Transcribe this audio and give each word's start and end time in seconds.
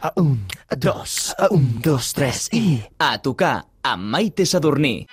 A 0.00 0.12
un, 0.14 0.46
a 0.70 0.76
dos, 0.76 1.34
a 1.36 1.48
un, 1.50 1.80
dos, 1.82 2.12
tres 2.14 2.46
i... 2.54 2.78
A 3.02 3.16
tocar 3.18 3.64
amb 3.82 4.06
Maite 4.12 4.46
Sadurní. 4.46 5.08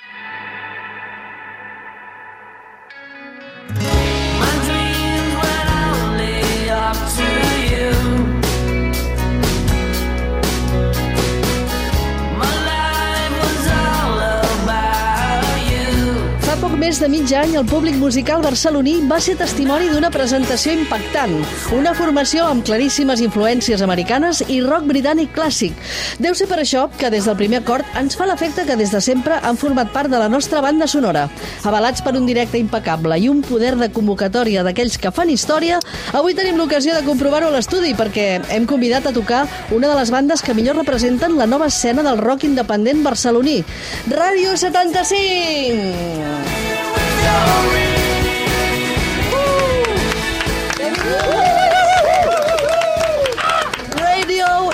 Més 16.85 16.99
de 17.01 17.07
mig 17.09 17.31
any, 17.33 17.55
el 17.57 17.63
públic 17.65 17.95
musical 17.97 18.43
barceloní 18.45 19.07
va 19.09 19.17
ser 19.23 19.33
testimoni 19.39 19.87
d'una 19.89 20.11
presentació 20.13 20.69
impactant, 20.75 21.31
una 21.73 21.95
formació 21.97 22.43
amb 22.45 22.61
claríssimes 22.67 23.23
influències 23.25 23.81
americanes 23.81 24.43
i 24.53 24.59
rock 24.61 24.85
britànic 24.91 25.31
clàssic. 25.33 25.73
Deu 26.21 26.35
ser 26.37 26.45
per 26.51 26.59
això 26.61 26.83
que 26.99 27.09
des 27.09 27.25
del 27.25 27.39
primer 27.39 27.63
acord 27.63 27.97
ens 27.97 28.13
fa 28.19 28.27
l'efecte 28.29 28.67
que 28.67 28.77
des 28.77 28.93
de 28.93 29.01
sempre 29.01 29.39
han 29.41 29.57
format 29.57 29.89
part 29.95 30.13
de 30.13 30.19
la 30.21 30.29
nostra 30.29 30.61
banda 30.61 30.85
sonora. 30.85 31.23
Avalats 31.63 32.05
per 32.05 32.13
un 32.19 32.29
directe 32.29 32.61
impecable 32.61 33.17
i 33.17 33.31
un 33.33 33.41
poder 33.41 33.73
de 33.81 33.89
convocatòria 33.89 34.61
d'aquells 34.67 34.99
que 35.01 35.13
fan 35.15 35.33
història, 35.33 35.81
avui 36.13 36.37
tenim 36.37 36.61
l'ocasió 36.61 36.93
de 36.93 37.01
comprovar-ho 37.07 37.49
a 37.49 37.55
l'estudi 37.57 37.95
perquè 37.97 38.27
hem 38.53 38.69
convidat 38.69 39.09
a 39.09 39.15
tocar 39.15 39.47
una 39.71 39.89
de 39.89 39.97
les 40.03 40.13
bandes 40.13 40.45
que 40.45 40.53
millor 40.53 40.77
representen 40.83 41.39
la 41.41 41.49
nova 41.49 41.73
escena 41.73 42.05
del 42.05 42.21
rock 42.21 42.45
independent 42.45 43.01
barceloní, 43.09 43.63
Ràdio 44.13 44.53
75! 44.53 46.74
Radio 47.25 48.04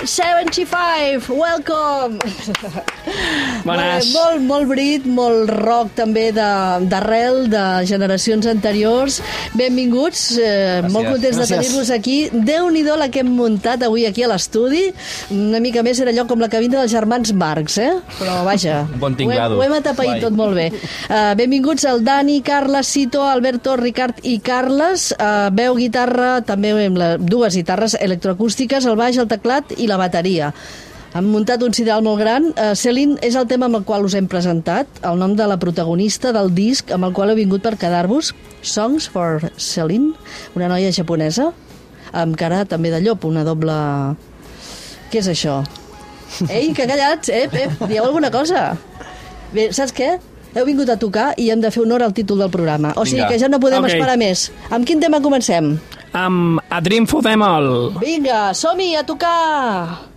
75, 0.04 1.28
welcome! 1.30 2.18
Bones. 3.64 4.08
Molt, 4.12 4.14
molt, 4.14 4.40
molt 4.48 4.66
brit, 4.70 5.04
molt 5.06 5.50
rock 5.62 5.92
també 5.94 6.32
de- 6.34 6.86
d'arrel, 6.90 7.44
de, 7.50 7.50
de 7.80 7.86
generacions 7.86 8.46
anteriors. 8.50 9.20
Benvinguts, 9.54 10.38
eh, 10.38 10.82
molt 10.90 11.06
contents 11.12 11.36
de 11.36 11.42
Gràcies. 11.44 11.54
tenir-vos 11.54 11.90
aquí. 11.94 12.16
Déu-n'hi-do 12.32 12.96
la 12.98 13.08
que 13.10 13.20
hem 13.22 13.30
muntat 13.36 13.82
avui 13.86 14.06
aquí 14.06 14.24
a 14.24 14.28
l'estudi. 14.32 14.92
Una 15.30 15.60
mica 15.60 15.82
més 15.82 16.00
era 16.00 16.10
allò 16.10 16.26
com 16.26 16.40
la 16.40 16.48
cabina 16.48 16.80
dels 16.80 16.90
germans 16.90 17.32
Marx, 17.32 17.78
eh? 17.78 17.92
Però 18.18 18.42
vaja, 18.44 18.82
bon 18.98 19.12
ho 19.12 19.14
hem, 19.14 19.16
tinglado. 19.16 19.58
ho 19.58 19.62
hem 19.62 19.72
atapeït 19.78 20.10
Guai. 20.16 20.20
tot 20.20 20.32
molt 20.32 20.54
bé. 20.54 20.66
Uh, 21.08 21.34
benvinguts 21.38 21.84
al 21.84 22.02
Dani, 22.02 22.40
Carles, 22.42 22.86
Cito, 22.88 23.22
Alberto, 23.22 23.76
Ricard 23.76 24.18
i 24.24 24.40
Carles. 24.40 25.12
Uh, 25.18 25.48
veu, 25.54 25.76
guitarra, 25.76 26.40
també 26.42 26.72
amb 26.86 26.96
la, 26.98 27.12
dues 27.18 27.54
guitarres 27.54 27.94
electroacústiques, 28.00 28.84
el 28.86 28.96
baix, 28.96 29.16
el 29.18 29.28
teclat 29.28 29.72
i 29.78 29.86
la 29.92 30.00
bateria. 30.00 30.50
Han 31.12 31.26
muntat 31.28 31.60
un 31.60 31.74
sideral 31.76 32.00
molt 32.00 32.22
gran. 32.22 32.46
Uh, 32.56 32.70
Celine 32.78 33.18
és 33.20 33.34
el 33.36 33.44
tema 33.50 33.68
amb 33.68 33.76
el 33.82 33.84
qual 33.84 34.06
us 34.08 34.14
hem 34.16 34.30
presentat, 34.32 34.88
el 35.04 35.20
nom 35.20 35.34
de 35.36 35.44
la 35.50 35.58
protagonista 35.60 36.32
del 36.32 36.48
disc 36.56 36.88
amb 36.96 37.04
el 37.04 37.12
qual 37.12 37.32
heu 37.32 37.36
vingut 37.36 37.60
per 37.64 37.74
quedar-vos, 37.76 38.32
Songs 38.64 39.10
for 39.12 39.44
Celine, 39.60 40.14
una 40.56 40.70
noia 40.72 40.92
japonesa, 40.96 41.50
amb 42.16 42.36
cara 42.40 42.64
també 42.64 42.92
de 42.94 43.02
llop, 43.04 43.28
una 43.28 43.44
doble... 43.44 43.76
Què 45.12 45.20
és 45.20 45.28
això? 45.28 45.60
Ei, 46.48 46.72
que 46.72 46.88
callats! 46.88 47.28
Ep, 47.28 47.52
ep, 47.60 47.82
dieu 47.90 48.04
alguna 48.06 48.30
cosa? 48.32 48.70
Bé, 49.52 49.68
saps 49.76 49.92
què? 49.92 50.14
Heu 50.56 50.64
vingut 50.68 50.88
a 50.92 50.96
tocar 51.00 51.30
i 51.40 51.50
hem 51.52 51.60
de 51.60 51.68
fer 51.72 51.82
honor 51.84 52.04
al 52.04 52.12
títol 52.16 52.40
del 52.40 52.50
programa. 52.52 52.94
O 52.96 53.04
sigui 53.04 53.20
Vinga. 53.20 53.28
que 53.32 53.40
ja 53.40 53.48
no 53.52 53.60
podem 53.60 53.84
Ok. 53.84 53.92
esperar 53.92 54.16
més. 54.20 54.46
Amb 54.72 54.88
quin 54.88 55.00
tema 55.00 55.20
comencem? 55.24 55.74
Amb 56.12 56.60
A 56.68 56.80
Dream 56.80 57.06
for 57.06 57.22
Them 57.24 57.40
All. 57.42 57.90
Vinga, 57.96 58.52
som-hi, 58.52 58.94
a 59.00 59.02
tocar! 59.02 60.11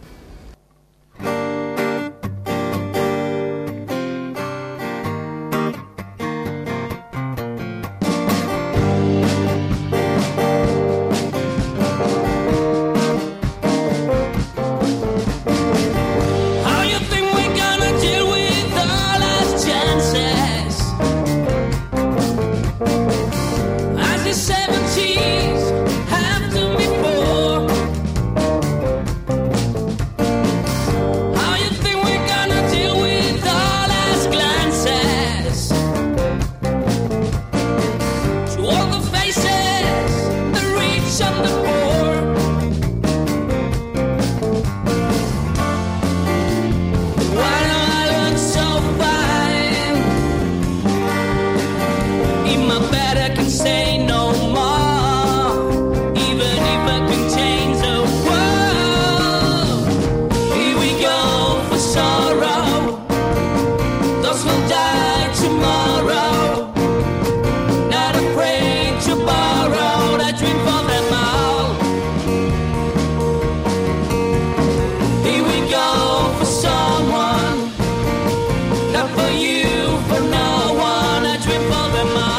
Dream 82.05 82.34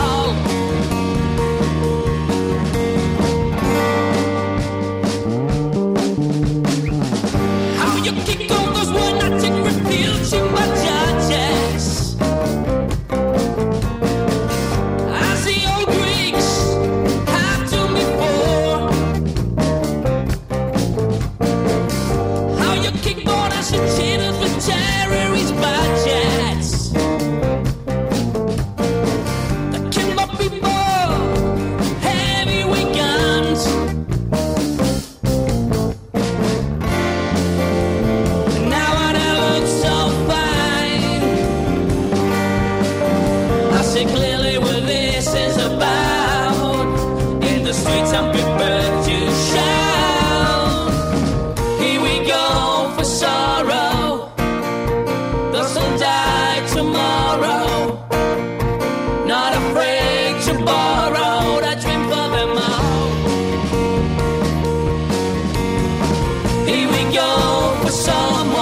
summer 67.90 68.55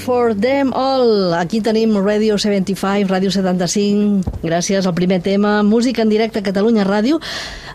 for 0.00 0.34
Them 0.34 0.72
All. 0.74 1.34
Aquí 1.34 1.60
tenim 1.60 1.94
Radio 2.04 2.38
75, 2.38 3.08
Radio 3.08 3.30
75. 3.30 4.40
Gràcies 4.42 4.86
al 4.86 4.94
primer 4.94 5.20
tema. 5.20 5.62
Música 5.62 6.02
en 6.02 6.08
directe 6.08 6.40
a 6.40 6.42
Catalunya 6.42 6.84
Ràdio. 6.84 7.20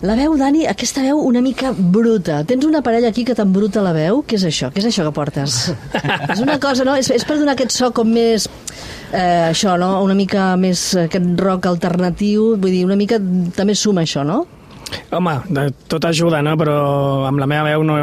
La 0.01 0.15
veu, 0.17 0.33
Dani, 0.37 0.65
aquesta 0.65 1.03
veu 1.05 1.21
una 1.21 1.41
mica 1.41 1.71
bruta. 1.71 2.43
Tens 2.43 2.65
una 2.65 2.81
parella 2.81 3.09
aquí 3.13 3.23
que 3.23 3.35
t'embruta 3.37 3.83
la 3.85 3.93
veu. 3.93 4.23
Què 4.25 4.39
és 4.39 4.47
això? 4.49 4.71
Què 4.73 4.81
és 4.81 4.89
això 4.89 5.05
que 5.05 5.13
portes? 5.15 5.69
és 6.33 6.41
una 6.41 6.57
cosa, 6.59 6.83
no? 6.83 6.97
És, 6.97 7.11
és 7.13 7.25
per 7.25 7.37
donar 7.39 7.53
aquest 7.55 7.77
so 7.77 7.91
com 7.93 8.09
més... 8.09 8.49
Eh, 9.13 9.51
això, 9.51 9.77
no? 9.79 10.01
Una 10.03 10.17
mica 10.17 10.55
més 10.59 10.89
eh, 10.95 11.05
aquest 11.05 11.39
rock 11.39 11.69
alternatiu. 11.69 12.55
Vull 12.57 12.73
dir, 12.73 12.85
una 12.89 12.97
mica 12.99 13.21
també 13.55 13.77
suma 13.77 14.03
això, 14.03 14.25
no? 14.25 14.43
Home, 15.15 15.31
de, 15.49 15.69
tot 15.89 16.03
ajuda, 16.05 16.41
no? 16.45 16.53
Però 16.59 16.75
amb 17.27 17.39
la 17.41 17.47
meva 17.49 17.63
veu 17.69 17.83
no, 17.87 17.95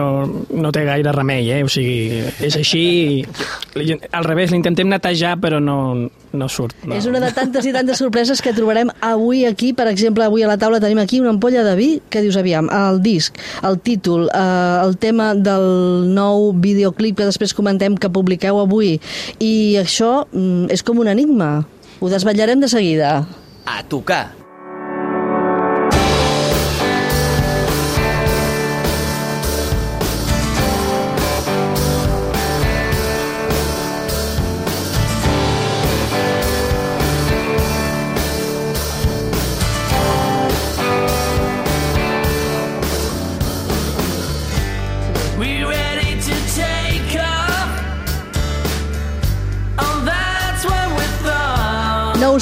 no 0.50 0.70
té 0.74 0.82
gaire 0.86 1.12
remei, 1.14 1.48
eh? 1.54 1.60
O 1.64 1.68
sigui, 1.70 2.22
és 2.42 2.56
així... 2.58 2.82
i- 3.78 3.96
Al 4.12 4.24
revés, 4.26 4.50
l'intentem 4.52 4.88
netejar, 4.90 5.36
però 5.42 5.60
no, 5.62 5.76
no 6.32 6.48
surt. 6.48 6.74
No. 6.88 6.96
És 6.96 7.06
una 7.10 7.20
de 7.22 7.30
tantes 7.36 7.66
i 7.68 7.72
tantes 7.74 8.00
sorpreses 8.02 8.42
que 8.42 8.52
trobarem 8.56 8.90
avui 9.04 9.44
aquí. 9.48 9.72
Per 9.76 9.86
exemple, 9.90 10.24
avui 10.26 10.42
a 10.42 10.50
la 10.50 10.58
taula 10.60 10.80
tenim 10.82 10.98
aquí 11.02 11.20
una 11.22 11.30
ampolla 11.34 11.62
de 11.66 11.76
vi. 11.78 11.90
Què 12.10 12.22
dius, 12.24 12.36
aviam? 12.40 12.68
El 12.72 13.00
disc, 13.04 13.38
el 13.62 13.78
títol, 13.84 14.28
eh, 14.32 14.78
el 14.82 14.96
tema 15.02 15.32
del 15.38 16.08
nou 16.12 16.50
videoclip 16.58 17.18
que 17.22 17.28
després 17.30 17.54
comentem 17.54 17.96
que 17.96 18.10
publiqueu 18.12 18.58
avui. 18.62 18.96
I 19.38 19.54
això 19.82 20.24
mm, 20.32 20.70
és 20.74 20.82
com 20.82 20.98
un 21.04 21.08
enigma. 21.12 21.54
Ho 22.02 22.10
desvetllarem 22.10 22.58
de 22.60 22.68
seguida. 22.72 23.16
A 23.66 23.82
tocar. 23.86 24.32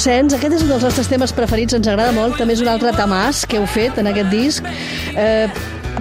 900, 0.01 0.33
aquest 0.39 0.55
és 0.57 0.63
un 0.65 0.71
dels 0.71 0.83
nostres 0.87 1.09
temes 1.11 1.31
preferits, 1.35 1.75
ens 1.77 1.87
agrada 1.91 2.13
molt. 2.15 2.37
També 2.39 2.55
és 2.57 2.61
un 2.63 2.69
altre 2.71 2.89
tamàs 2.97 3.43
que 3.47 3.59
heu 3.59 3.67
fet 3.69 3.99
en 4.01 4.09
aquest 4.09 4.31
disc. 4.33 4.65
Eh, 5.13 5.45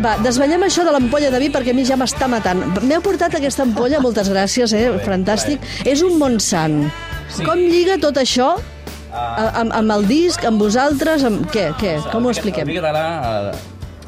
va, 0.01 0.15
desvetllem 0.25 0.65
això 0.65 0.87
de 0.87 0.95
l'ampolla 0.95 1.29
de 1.35 1.41
vi 1.43 1.51
perquè 1.53 1.75
a 1.75 1.77
mi 1.77 1.85
ja 1.85 1.99
m'està 2.01 2.29
matant. 2.31 2.63
M'heu 2.81 3.03
portat 3.05 3.37
aquesta 3.37 3.67
ampolla, 3.67 4.01
moltes 4.01 4.31
gràcies, 4.33 4.73
eh? 4.73 4.87
fantàstic. 5.05 5.61
És 5.85 6.01
un 6.07 6.17
Montsant. 6.21 6.87
Sí. 7.31 7.45
Com 7.47 7.61
lliga 7.61 7.99
tot 8.03 8.17
això 8.19 8.55
a- 9.13 9.51
amb, 9.61 9.75
amb 9.77 9.93
el 9.99 10.07
disc, 10.09 10.45
amb 10.49 10.59
vosaltres, 10.65 11.25
amb... 11.29 11.45
Què, 11.53 11.69
què? 11.79 11.99
Com 12.11 12.25
ho 12.27 12.33
expliquem? 12.33 12.69
el, 12.69 13.53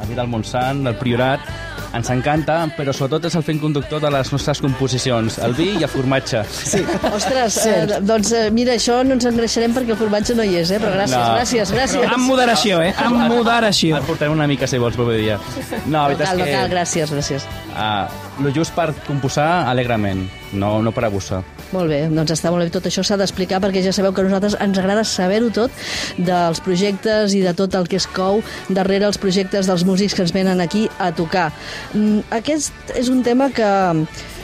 el 0.00 0.08
vi 0.08 0.16
del 0.18 0.26
Montsant, 0.32 0.82
del 0.88 0.96
Priorat, 0.98 1.44
ens 1.92 2.08
encanta, 2.10 2.56
però 2.76 2.92
sobretot 2.96 3.26
és 3.28 3.34
el 3.36 3.44
fent 3.46 3.60
conductor 3.60 4.00
de 4.00 4.10
les 4.14 4.30
nostres 4.32 4.60
composicions, 4.64 5.38
el 5.44 5.52
vi 5.58 5.68
i 5.78 5.82
el 5.84 5.90
formatge. 5.92 6.42
Sí. 6.48 6.80
Ostres, 7.12 7.58
eh, 7.66 8.00
doncs 8.00 8.32
eh, 8.32 8.46
mira, 8.54 8.72
això 8.78 9.00
no 9.04 9.16
ens 9.18 9.26
engreixarem 9.28 9.74
perquè 9.76 9.92
el 9.94 10.00
formatge 10.00 10.36
no 10.38 10.46
hi 10.46 10.56
és, 10.62 10.70
eh? 10.72 10.80
però 10.82 10.94
gràcies, 10.96 11.18
No. 11.18 11.36
gràcies, 11.36 11.74
gràcies. 11.76 12.08
Amb 12.16 12.24
moderació, 12.30 12.80
eh? 12.82 12.94
Amb 12.96 13.26
moderació. 13.32 13.98
Et 14.00 14.08
portarem 14.08 14.32
una 14.32 14.46
mica, 14.48 14.66
si 14.66 14.78
vols, 14.80 14.96
proper 14.96 15.18
dia. 15.20 15.38
No, 15.86 16.08
la 16.08 16.16
No 16.16 16.18
cal, 16.18 16.38
no 16.38 16.44
és 16.46 16.54
cal, 16.56 16.68
que... 16.68 16.74
gràcies, 16.74 17.12
gràcies. 17.12 17.48
Uh, 17.72 18.08
lo 18.42 18.52
just 18.54 18.74
per 18.74 18.90
composar 19.06 19.68
alegrement, 19.70 20.26
no, 20.52 20.74
no 20.82 20.92
per 20.92 21.06
abusar. 21.08 21.42
Molt 21.72 21.88
bé, 21.88 22.02
doncs 22.12 22.34
està 22.34 22.50
molt 22.52 22.64
bé. 22.66 22.70
Tot 22.74 22.86
això 22.90 23.04
s'ha 23.06 23.16
d'explicar 23.20 23.60
perquè 23.64 23.82
ja 23.84 23.94
sabeu 23.94 24.12
que 24.12 24.20
a 24.20 24.26
nosaltres 24.28 24.58
ens 24.60 24.80
agrada 24.80 25.04
saber-ho 25.08 25.48
tot 25.54 25.72
dels 26.18 26.60
projectes 26.64 27.32
i 27.38 27.40
de 27.44 27.54
tot 27.56 27.74
el 27.78 27.88
que 27.88 27.96
es 28.00 28.06
cou 28.10 28.42
darrere 28.68 29.08
els 29.08 29.18
projectes 29.22 29.70
dels 29.70 29.86
músics 29.88 30.14
que 30.14 30.26
ens 30.26 30.34
venen 30.36 30.60
aquí 30.60 30.88
a 30.98 31.12
tocar. 31.16 31.50
Mm, 31.94 32.26
Aquest 32.42 32.94
és 32.98 33.08
un 33.12 33.22
tema 33.24 33.50
que... 33.54 33.72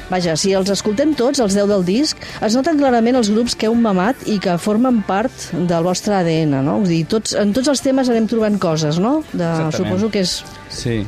Vaja, 0.08 0.38
si 0.40 0.54
els 0.56 0.70
escoltem 0.72 1.10
tots, 1.12 1.36
els 1.44 1.52
10 1.52 1.66
del 1.68 1.82
disc, 1.84 2.16
es 2.40 2.54
noten 2.56 2.78
clarament 2.80 3.18
els 3.18 3.28
grups 3.28 3.52
que 3.52 3.68
heu 3.68 3.74
mamat 3.76 4.22
i 4.24 4.38
que 4.40 4.54
formen 4.56 5.02
part 5.04 5.50
del 5.52 5.84
vostre 5.84 6.16
ADN, 6.16 6.54
no? 6.64 6.78
Vull 6.80 6.94
dir, 6.94 7.02
tots, 7.12 7.34
en 7.36 7.52
tots 7.52 7.68
els 7.68 7.84
temes 7.84 8.08
anem 8.08 8.24
trobant 8.30 8.56
coses, 8.56 8.96
no? 8.96 9.18
De, 9.34 9.44
Exactament. 9.44 9.76
suposo 9.76 10.08
que 10.14 10.24
és... 10.24 10.38
Sí. 10.72 11.02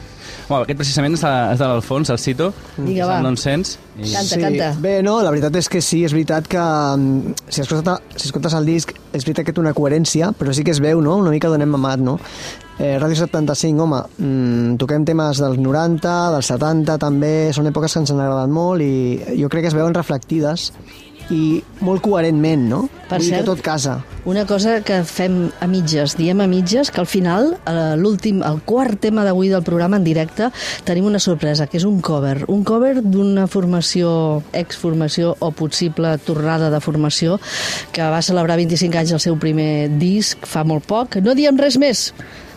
Bueno, 0.51 0.65
aquest 0.67 0.81
precisament 0.81 1.15
és 1.15 1.21
de, 1.23 1.31
és 1.55 1.61
de 1.61 1.67
l'Alfons, 1.71 2.09
el 2.11 2.19
cito. 2.19 2.49
Vinga, 2.75 3.05
és 3.05 3.07
va. 3.07 3.19
el 3.21 3.27
nonsens. 3.29 3.77
I... 3.95 4.09
Canta, 4.11 4.39
canta. 4.43 4.71
Bé, 4.83 4.97
no, 5.07 5.21
la 5.23 5.31
veritat 5.31 5.55
és 5.61 5.69
que 5.71 5.79
sí, 5.79 6.01
és 6.03 6.11
veritat 6.11 6.49
que 6.51 6.65
mm, 6.65 7.37
si 7.47 7.63
escoltes, 7.63 8.17
si 8.17 8.27
escoltes 8.27 8.57
el 8.59 8.67
disc 8.67 8.91
és 9.13 9.23
veritat 9.23 9.47
que 9.47 9.55
té 9.55 9.63
una 9.63 9.75
coherència, 9.77 10.33
però 10.35 10.51
sí 10.57 10.67
que 10.67 10.75
es 10.75 10.83
veu, 10.83 10.99
no?, 11.07 11.21
una 11.23 11.31
mica 11.31 11.53
d'on 11.53 11.63
hem 11.63 11.71
mamat, 11.71 12.03
no? 12.03 12.17
Eh, 12.81 12.97
Ràdio 12.99 13.21
75, 13.21 13.85
home, 13.85 14.03
mm, 14.19 14.75
toquem 14.83 15.07
temes 15.07 15.39
dels 15.39 15.63
90, 15.63 16.17
dels 16.35 16.51
70 16.51 16.99
també, 16.99 17.33
són 17.55 17.71
èpoques 17.71 17.95
que 17.95 18.03
ens 18.03 18.11
han 18.11 18.25
agradat 18.25 18.51
molt 18.51 18.83
i 18.83 19.37
jo 19.39 19.53
crec 19.53 19.69
que 19.69 19.71
es 19.71 19.79
veuen 19.79 19.95
reflectides 19.95 20.73
i 21.31 21.63
molt 21.81 22.03
coherentment, 22.03 22.65
no? 22.69 22.89
Per 23.09 23.19
Vull 23.21 23.29
cert- 23.29 23.41
que 23.45 23.47
tot 23.47 23.61
casa. 23.63 24.01
Una 24.29 24.43
cosa 24.47 24.81
que 24.85 24.99
fem 25.05 25.51
a 25.63 25.67
mitges, 25.71 26.17
diem 26.19 26.41
a 26.43 26.47
mitges, 26.51 26.91
que 26.91 27.01
al 27.01 27.07
final, 27.07 27.57
l'últim, 27.97 28.43
el 28.45 28.59
quart 28.67 28.99
tema 29.01 29.25
d'avui 29.25 29.49
del 29.49 29.63
programa 29.63 29.97
en 29.97 30.05
directe, 30.05 30.51
tenim 30.85 31.07
una 31.07 31.19
sorpresa, 31.23 31.67
que 31.67 31.79
és 31.79 31.85
un 31.89 32.01
cover. 32.03 32.45
Un 32.49 32.65
cover 32.65 33.01
d'una 33.03 33.47
formació, 33.47 34.43
exformació 34.53 35.37
o 35.39 35.51
possible 35.53 36.19
tornada 36.19 36.69
de 36.71 36.81
formació, 36.81 37.39
que 37.93 38.03
va 38.03 38.21
celebrar 38.23 38.57
25 38.61 38.99
anys 38.99 39.13
el 39.17 39.21
seu 39.21 39.39
primer 39.39 39.89
disc 39.99 40.45
fa 40.47 40.65
molt 40.65 40.85
poc. 40.85 41.17
No 41.25 41.35
diem 41.35 41.57
res 41.57 41.79
més. 41.79 42.11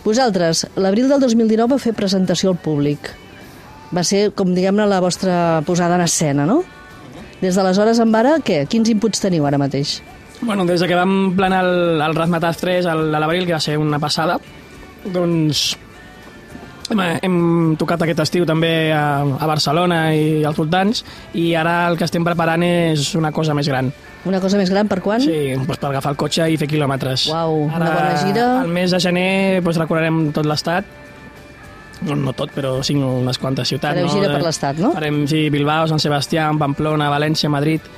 Vosaltres, 0.04 0.66
l'abril 0.76 1.08
del 1.08 1.20
2019 1.20 1.72
va 1.78 1.78
fer 1.80 1.94
presentació 1.96 2.50
al 2.50 2.58
públic. 2.60 2.98
Va 3.94 4.02
ser, 4.04 4.32
com 4.34 4.52
diguem-ne, 4.54 4.84
la 4.90 5.00
vostra 5.00 5.62
posada 5.64 5.94
en 5.96 6.02
escena, 6.02 6.44
no? 6.44 6.62
Des 7.44 7.54
d'aleshores 7.60 8.00
en 8.00 8.14
ara, 8.16 8.38
què? 8.40 8.62
Quins 8.70 8.88
inputs 8.88 9.20
teniu 9.20 9.44
ara 9.44 9.58
mateix? 9.60 9.98
Bueno, 10.44 10.64
des 10.68 10.80
de 10.82 10.88
que 10.90 10.96
vam 10.98 11.32
planar 11.36 11.62
el, 11.64 12.00
el 12.02 12.14
Razmataz 12.16 12.58
3 12.64 12.86
al- 12.90 13.14
a 13.14 13.20
l'abril, 13.22 13.44
que 13.46 13.52
va 13.56 13.60
ser 13.62 13.76
una 13.78 13.98
passada, 14.02 14.38
doncs 15.04 15.74
hem, 16.90 17.00
hem 17.22 17.36
tocat 17.80 18.02
aquest 18.04 18.20
estiu 18.24 18.44
també 18.48 18.92
a, 18.92 19.22
a 19.24 19.46
Barcelona 19.48 20.00
i 20.16 20.42
als 20.44 20.56
voltants 20.60 21.04
i 21.36 21.50
ara 21.56 21.86
el 21.90 21.96
que 22.00 22.04
estem 22.08 22.24
preparant 22.26 22.64
és 22.66 23.10
una 23.18 23.32
cosa 23.32 23.54
més 23.56 23.68
gran. 23.68 23.92
Una 24.24 24.40
cosa 24.40 24.56
més 24.56 24.70
gran 24.72 24.88
per 24.88 25.02
quan? 25.04 25.20
Sí, 25.20 25.52
doncs 25.52 25.68
per 25.68 25.90
agafar 25.90 26.14
el 26.14 26.20
cotxe 26.20 26.46
i 26.48 26.56
fer 26.60 26.68
quilòmetres. 26.70 27.26
Uau, 27.32 27.66
una 27.68 27.90
bona 27.92 28.14
gira. 28.24 28.46
Al 28.62 28.72
mes 28.72 28.92
de 28.96 29.00
gener 29.04 29.60
doncs, 29.64 29.80
recorrerem 29.84 30.30
tot 30.36 30.48
l'estat, 30.48 30.88
no, 32.06 32.16
no 32.28 32.34
tot, 32.36 32.54
però 32.54 32.76
sí 32.86 32.96
unes 32.98 33.40
quantes 33.42 33.70
ciutats. 33.72 33.96
Fareu 33.96 34.08
no? 34.08 34.14
gira 34.14 34.32
per 34.32 34.42
l'estat, 34.44 34.80
no? 34.82 34.94
Farem, 34.96 35.24
sí, 35.30 35.46
Bilbao, 35.54 35.88
Sant 35.90 36.02
Sebastià, 36.02 36.50
Pamplona, 36.60 37.10
València, 37.12 37.52
Madrid 37.52 37.92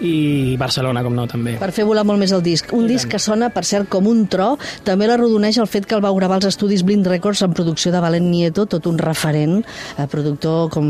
i 0.00 0.56
Barcelona, 0.58 1.02
com 1.02 1.14
no, 1.16 1.26
també. 1.30 1.56
Per 1.58 1.70
fer 1.74 1.84
volar 1.88 2.04
molt 2.06 2.20
més 2.22 2.32
el 2.34 2.42
disc. 2.44 2.70
Un 2.76 2.86
disc 2.90 3.08
que 3.10 3.20
sona, 3.22 3.50
per 3.54 3.64
cert, 3.66 3.88
com 3.90 4.06
un 4.10 4.24
tro. 4.30 4.52
També 4.86 5.08
l'arrodoneix 5.10 5.58
el 5.58 5.68
fet 5.70 5.88
que 5.88 5.96
el 5.96 6.04
vau 6.04 6.16
gravar 6.18 6.38
als 6.38 6.48
estudis 6.52 6.84
Blind 6.86 7.06
Records 7.10 7.42
en 7.46 7.54
producció 7.56 7.92
de 7.94 8.02
Valent 8.02 8.28
Nieto, 8.30 8.68
tot 8.70 8.86
un 8.90 8.98
referent, 9.02 9.58
eh, 9.96 10.06
productor 10.10 10.70
com 10.74 10.86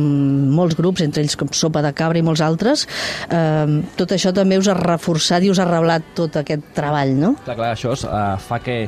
molts 0.55 0.77
grups, 0.79 1.03
entre 1.07 1.23
ells 1.25 1.39
com 1.41 1.49
Sopa 1.53 1.83
de 1.85 1.93
Cabra 1.97 2.21
i 2.21 2.27
molts 2.27 2.45
altres. 2.45 2.87
Eh, 3.31 3.81
tot 3.97 4.13
això 4.13 4.35
també 4.37 4.59
us 4.59 4.69
ha 4.69 4.77
reforçat 4.77 5.45
i 5.45 5.51
us 5.51 5.59
ha 5.59 5.69
reblat 5.69 6.13
tot 6.15 6.37
aquest 6.43 6.73
treball, 6.77 7.17
no? 7.17 7.35
Clar, 7.45 7.57
clar, 7.57 7.75
això 7.77 7.95
uh, 7.97 8.37
fa 8.41 8.61
que 8.61 8.83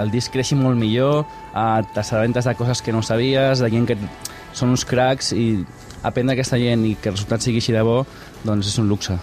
el 0.00 0.10
disc 0.12 0.32
creixi 0.32 0.58
molt 0.58 0.78
millor, 0.78 1.26
uh, 1.52 1.82
t'assabentes 1.94 2.48
de 2.48 2.56
coses 2.58 2.82
que 2.82 2.94
no 2.94 3.02
sabies, 3.02 3.62
de 3.62 3.70
gent 3.72 3.88
que 3.88 3.98
són 4.52 4.74
uns 4.74 4.84
cracs 4.88 5.32
i 5.36 5.46
aprendre 6.02 6.36
aquesta 6.36 6.58
gent 6.60 6.84
i 6.88 6.96
que 7.00 7.12
el 7.12 7.16
resultat 7.16 7.44
sigui 7.44 7.62
així 7.62 7.76
de 7.76 7.84
bo, 7.86 8.02
doncs 8.44 8.72
és 8.72 8.78
un 8.82 8.90
luxe. 8.90 9.18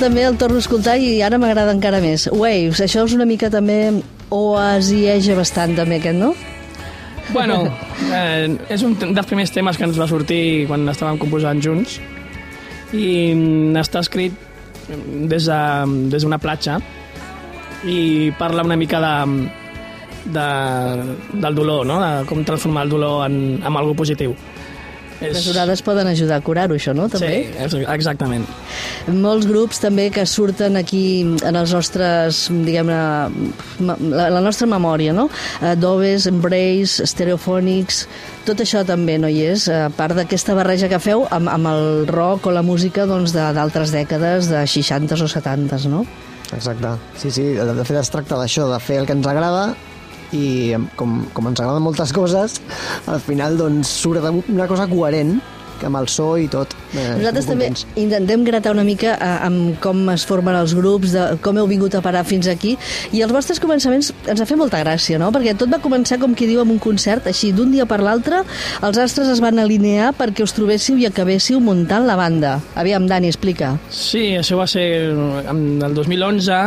També 0.00 0.24
el 0.26 0.36
torno 0.40 0.56
a 0.58 0.64
escoltar 0.64 0.96
i 0.98 1.20
ara 1.22 1.38
m'agrada 1.38 1.72
encara 1.76 2.00
més. 2.02 2.26
Waves, 2.32 2.80
això 2.82 3.04
és 3.06 3.14
una 3.16 3.26
mica 3.28 3.50
també 3.52 4.00
oasieja 4.34 5.36
bastant 5.38 5.76
també 5.78 6.00
aquest, 6.00 6.18
no? 6.18 6.32
Bueno, 7.30 7.60
eh, 8.10 8.48
és 8.74 8.82
un 8.82 8.96
dels 8.98 9.26
primers 9.28 9.52
temes 9.54 9.76
que 9.78 9.84
ens 9.86 9.98
va 10.00 10.08
sortir 10.10 10.66
quan 10.66 10.88
estàvem 10.90 11.18
composant 11.20 11.60
junts 11.62 12.00
i 12.92 13.30
mm, 13.36 13.76
està 13.78 14.00
escrit 14.02 14.34
des 15.30 15.46
de- 15.46 16.08
des 16.10 16.24
d'una 16.26 16.40
platja 16.42 16.80
i 17.86 18.32
parla 18.38 18.64
una 18.66 18.76
mica 18.76 18.98
de, 19.00 19.46
de, 20.34 20.48
del 21.40 21.54
dolor, 21.54 21.86
no? 21.86 22.00
de 22.02 22.26
com 22.26 22.42
transformar 22.44 22.82
el 22.88 22.90
dolor 22.90 23.26
en, 23.30 23.60
en 23.62 23.76
algo 23.76 23.94
positiu. 23.94 24.34
Les 25.20 25.46
orades 25.52 25.82
poden 25.84 26.06
ajudar 26.08 26.38
a 26.38 26.40
curar-ho, 26.40 26.74
això, 26.74 26.94
no? 26.96 27.08
També? 27.12 27.50
Sí, 27.52 27.64
és- 27.64 27.74
exactament. 27.92 28.46
Molts 29.12 29.46
grups 29.46 29.80
també 29.82 30.08
que 30.10 30.24
surten 30.26 30.76
aquí 30.80 31.20
en 31.44 31.56
els 31.56 31.72
nostres, 31.76 32.46
diguem-ne, 32.50 33.00
la, 33.84 34.28
la 34.32 34.40
nostra 34.40 34.66
memòria, 34.70 35.12
no? 35.12 35.28
Doves, 35.76 36.26
Embrace, 36.30 37.04
Stereophonics, 37.06 38.06
tot 38.48 38.60
això 38.64 38.80
també 38.88 39.18
no 39.20 39.28
hi 39.28 39.42
és, 39.50 39.68
a 39.68 39.90
part 39.94 40.16
d'aquesta 40.16 40.54
barreja 40.56 40.88
que 40.88 40.98
feu 41.02 41.26
amb, 41.30 41.48
amb 41.52 41.66
el 41.74 42.06
rock 42.08 42.46
o 42.48 42.50
la 42.56 42.62
música 42.62 43.04
doncs, 43.06 43.34
de- 43.36 43.52
d'altres 43.56 43.92
dècades, 43.92 44.48
de 44.48 44.64
60s 44.66 45.20
o 45.20 45.28
70s, 45.28 45.86
no? 45.86 46.06
Exacte. 46.56 46.96
Sí, 47.20 47.30
sí, 47.30 47.42
de 47.54 47.64
de 47.76 47.84
fet 47.84 48.00
es 48.00 48.10
tracta 48.10 48.34
d'això, 48.40 48.66
de 48.72 48.80
fer 48.82 48.98
el 48.98 49.06
que 49.06 49.12
ens 49.14 49.26
agrada 49.30 49.74
i 50.36 50.76
com, 50.96 51.20
com 51.34 51.50
ens 51.50 51.62
agraden 51.62 51.84
moltes 51.84 52.12
coses, 52.16 52.60
al 53.10 53.22
final 53.24 53.58
doncs 53.58 53.90
surt 54.02 54.26
una 54.30 54.68
cosa 54.70 54.88
coherent 54.90 55.38
amb 55.86 55.98
el 56.00 56.08
so 56.08 56.32
i 56.40 56.48
tot. 56.50 56.72
Eh, 56.94 57.04
Nosaltres 57.18 57.46
també 57.48 57.68
contents. 57.70 57.86
intentem 58.00 58.44
gratar 58.44 58.72
una 58.74 58.84
mica 58.84 59.14
eh, 59.16 59.30
amb 59.46 59.78
com 59.82 60.02
es 60.14 60.24
formen 60.28 60.56
els 60.58 60.74
grups, 60.76 61.12
de 61.16 61.38
com 61.42 61.58
heu 61.60 61.68
vingut 61.70 61.94
a 61.94 62.02
parar 62.04 62.24
fins 62.28 62.48
aquí, 62.50 62.76
i 63.12 63.22
els 63.24 63.32
vostres 63.32 63.60
començaments 63.62 64.12
ens 64.26 64.40
ha 64.40 64.46
fet 64.48 64.58
molta 64.60 64.80
gràcia, 64.82 65.18
no? 65.22 65.30
Perquè 65.32 65.56
tot 65.58 65.70
va 65.72 65.80
començar, 65.82 66.18
com 66.20 66.34
qui 66.34 66.48
diu, 66.50 66.60
amb 66.62 66.74
un 66.74 66.78
concert, 66.82 67.26
així, 67.30 67.52
d'un 67.56 67.70
dia 67.72 67.86
per 67.86 68.00
l'altre, 68.04 68.42
els 68.82 68.98
astres 68.98 69.28
es 69.28 69.40
van 69.40 69.58
alinear 69.58 70.12
perquè 70.18 70.44
us 70.44 70.54
trobéssiu 70.56 70.98
i 71.00 71.06
acabéssiu 71.08 71.60
muntant 71.60 72.06
la 72.06 72.16
banda. 72.16 72.58
Aviam, 72.74 73.06
Dani, 73.10 73.28
explica. 73.30 73.74
Sí, 73.90 74.36
això 74.38 74.58
va 74.60 74.66
ser 74.70 74.86
en 75.10 75.80
el 75.82 75.94
2011, 75.94 76.60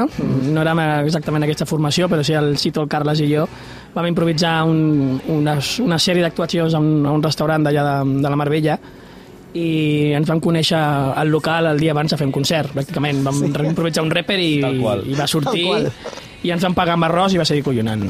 no 0.54 0.62
érem 0.64 0.80
exactament 1.06 1.44
aquesta 1.46 1.66
formació, 1.70 2.10
però 2.10 2.24
sí 2.26 2.34
el 2.34 2.56
Cito, 2.58 2.82
el 2.84 2.90
Carles 2.92 3.20
i 3.24 3.30
jo 3.34 3.48
vam 3.94 4.08
improvisar 4.10 4.64
un, 4.66 5.20
una, 5.30 5.60
una 5.84 5.98
sèrie 6.02 6.24
d'actuacions 6.26 6.74
a 6.74 6.80
un, 6.82 7.06
a 7.06 7.12
un 7.14 7.22
restaurant 7.22 7.62
d'allà 7.62 7.84
de, 7.86 8.22
de 8.24 8.30
la 8.32 8.40
Marbella 8.40 8.80
i 9.54 10.14
ens 10.18 10.30
vam 10.30 10.42
conèixer 10.42 10.80
al 10.80 11.30
local 11.34 11.70
el 11.70 11.82
dia 11.82 11.94
abans 11.94 12.14
de 12.14 12.18
fer 12.20 12.28
un 12.28 12.36
concert, 12.36 12.74
pràcticament. 12.74 13.24
Vam 13.26 13.42
sí. 13.42 13.52
improvisar 13.70 14.06
un 14.06 14.14
rapper 14.14 14.40
i, 14.42 14.54
i 14.60 15.18
va 15.18 15.30
sortir 15.30 15.68
Tal 15.70 15.92
i 16.44 16.52
ens 16.54 16.64
van 16.66 16.76
pagar 16.76 16.98
amb 16.98 17.08
arròs 17.08 17.34
i 17.34 17.40
va 17.40 17.46
ser 17.48 17.60
collonant. 17.66 18.04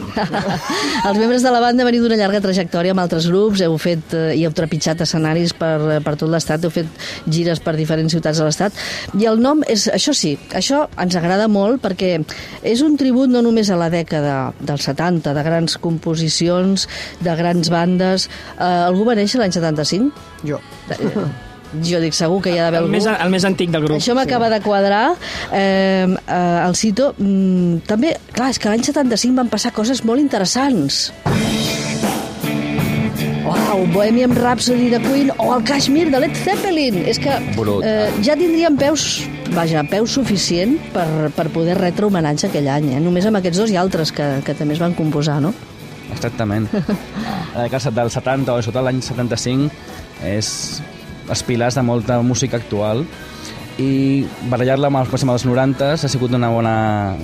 els 1.07 1.19
membres 1.19 1.45
de 1.45 1.53
la 1.53 1.61
banda 1.63 1.85
veniu 1.87 2.03
d'una 2.05 2.17
llarga 2.19 2.41
trajectòria 2.43 2.95
amb 2.95 3.03
altres 3.03 3.27
grups, 3.29 3.61
heu 3.65 3.77
fet 3.81 4.15
eh, 4.17 4.33
i 4.39 4.43
heu 4.47 4.53
trepitjat 4.55 5.05
escenaris 5.05 5.53
per, 5.57 6.01
per 6.05 6.15
tot 6.19 6.31
l'estat, 6.33 6.65
heu 6.65 6.73
fet 6.73 6.89
gires 7.27 7.61
per 7.63 7.75
diferents 7.77 8.13
ciutats 8.13 8.41
de 8.41 8.49
l'estat, 8.49 8.81
i 9.19 9.29
el 9.29 9.41
nom 9.43 9.63
és, 9.69 9.85
això 9.93 10.15
sí, 10.17 10.35
això 10.57 10.85
ens 11.01 11.17
agrada 11.19 11.47
molt 11.51 11.83
perquè 11.83 12.15
és 12.65 12.83
un 12.85 12.97
tribut 12.99 13.31
no 13.31 13.43
només 13.45 13.69
a 13.69 13.79
la 13.79 13.91
dècada 13.93 14.35
dels 14.59 14.89
70, 14.89 15.33
de 15.37 15.45
grans 15.45 15.77
composicions, 15.83 16.87
de 17.23 17.37
grans 17.37 17.69
bandes. 17.73 18.29
Eh, 18.57 18.67
algú 18.89 19.07
va 19.07 19.17
néixer 19.19 19.41
l'any 19.41 19.53
75? 19.55 20.11
Jo. 20.47 20.61
Eh, 20.89 21.52
Jo 21.81 21.99
dic, 22.03 22.13
segur 22.13 22.41
que 22.45 22.51
hi 22.53 22.59
ha 22.59 22.67
d'haver 22.67 22.79
El 22.83 22.85
algú. 22.85 22.91
més, 22.93 23.05
el 23.07 23.29
més 23.33 23.45
antic 23.49 23.71
del 23.73 23.81
grup. 23.87 23.97
Això 23.97 24.13
m'acaba 24.13 24.49
de 24.53 24.59
quadrar. 24.61 25.15
Eh, 25.51 26.05
eh, 26.27 26.65
el 26.67 26.75
Cito, 26.75 27.13
mm, 27.17 27.77
també, 27.87 28.17
clar, 28.31 28.51
és 28.53 28.59
que 28.59 28.69
l'any 28.69 28.83
75 28.83 29.35
van 29.35 29.49
passar 29.49 29.71
coses 29.73 30.03
molt 30.05 30.21
interessants. 30.21 31.11
Uau, 33.43 33.85
Bohemian 33.91 34.31
Rhapsody 34.35 34.89
de 34.89 34.99
Queen 35.03 35.31
o 35.37 35.49
el 35.57 35.63
Kashmir 35.67 36.09
de 36.11 36.19
Led 36.23 36.35
Zeppelin. 36.35 37.01
És 37.09 37.19
que 37.19 37.33
Brut. 37.57 37.83
eh, 37.83 38.09
ja 38.23 38.35
tindríem 38.39 38.77
peus, 38.79 39.25
vaja, 39.53 39.83
peus 39.89 40.11
suficient 40.15 40.77
per, 40.93 41.29
per 41.35 41.49
poder 41.49 41.75
retre 41.77 42.05
homenatge 42.07 42.47
aquell 42.47 42.69
any. 42.71 42.93
Eh? 42.95 43.01
Només 43.03 43.25
amb 43.27 43.41
aquests 43.41 43.59
dos 43.59 43.73
i 43.73 43.77
altres 43.77 44.13
que, 44.15 44.39
que 44.45 44.53
també 44.55 44.77
es 44.77 44.81
van 44.83 44.93
composar, 44.95 45.41
no? 45.43 45.53
Exactament. 46.13 46.69
La 47.55 47.67
dècada 47.67 47.91
del 47.91 48.09
70 48.13 48.53
o 48.53 48.61
sota 48.65 48.81
l'any 48.85 49.01
75 49.01 49.69
és 50.23 50.81
els 51.33 51.45
pilars 51.47 51.79
de 51.79 51.85
molta 51.85 52.21
música 52.21 52.59
actual 52.61 53.05
i 53.81 54.21
barallar-la 54.51 54.89
amb 54.91 54.99
els 54.99 55.09
començaments 55.09 55.41
dels 55.41 55.49
90 55.49 55.87
ha 56.05 56.09
sigut 56.11 56.33
una 56.37 56.49
bona, 56.53 56.73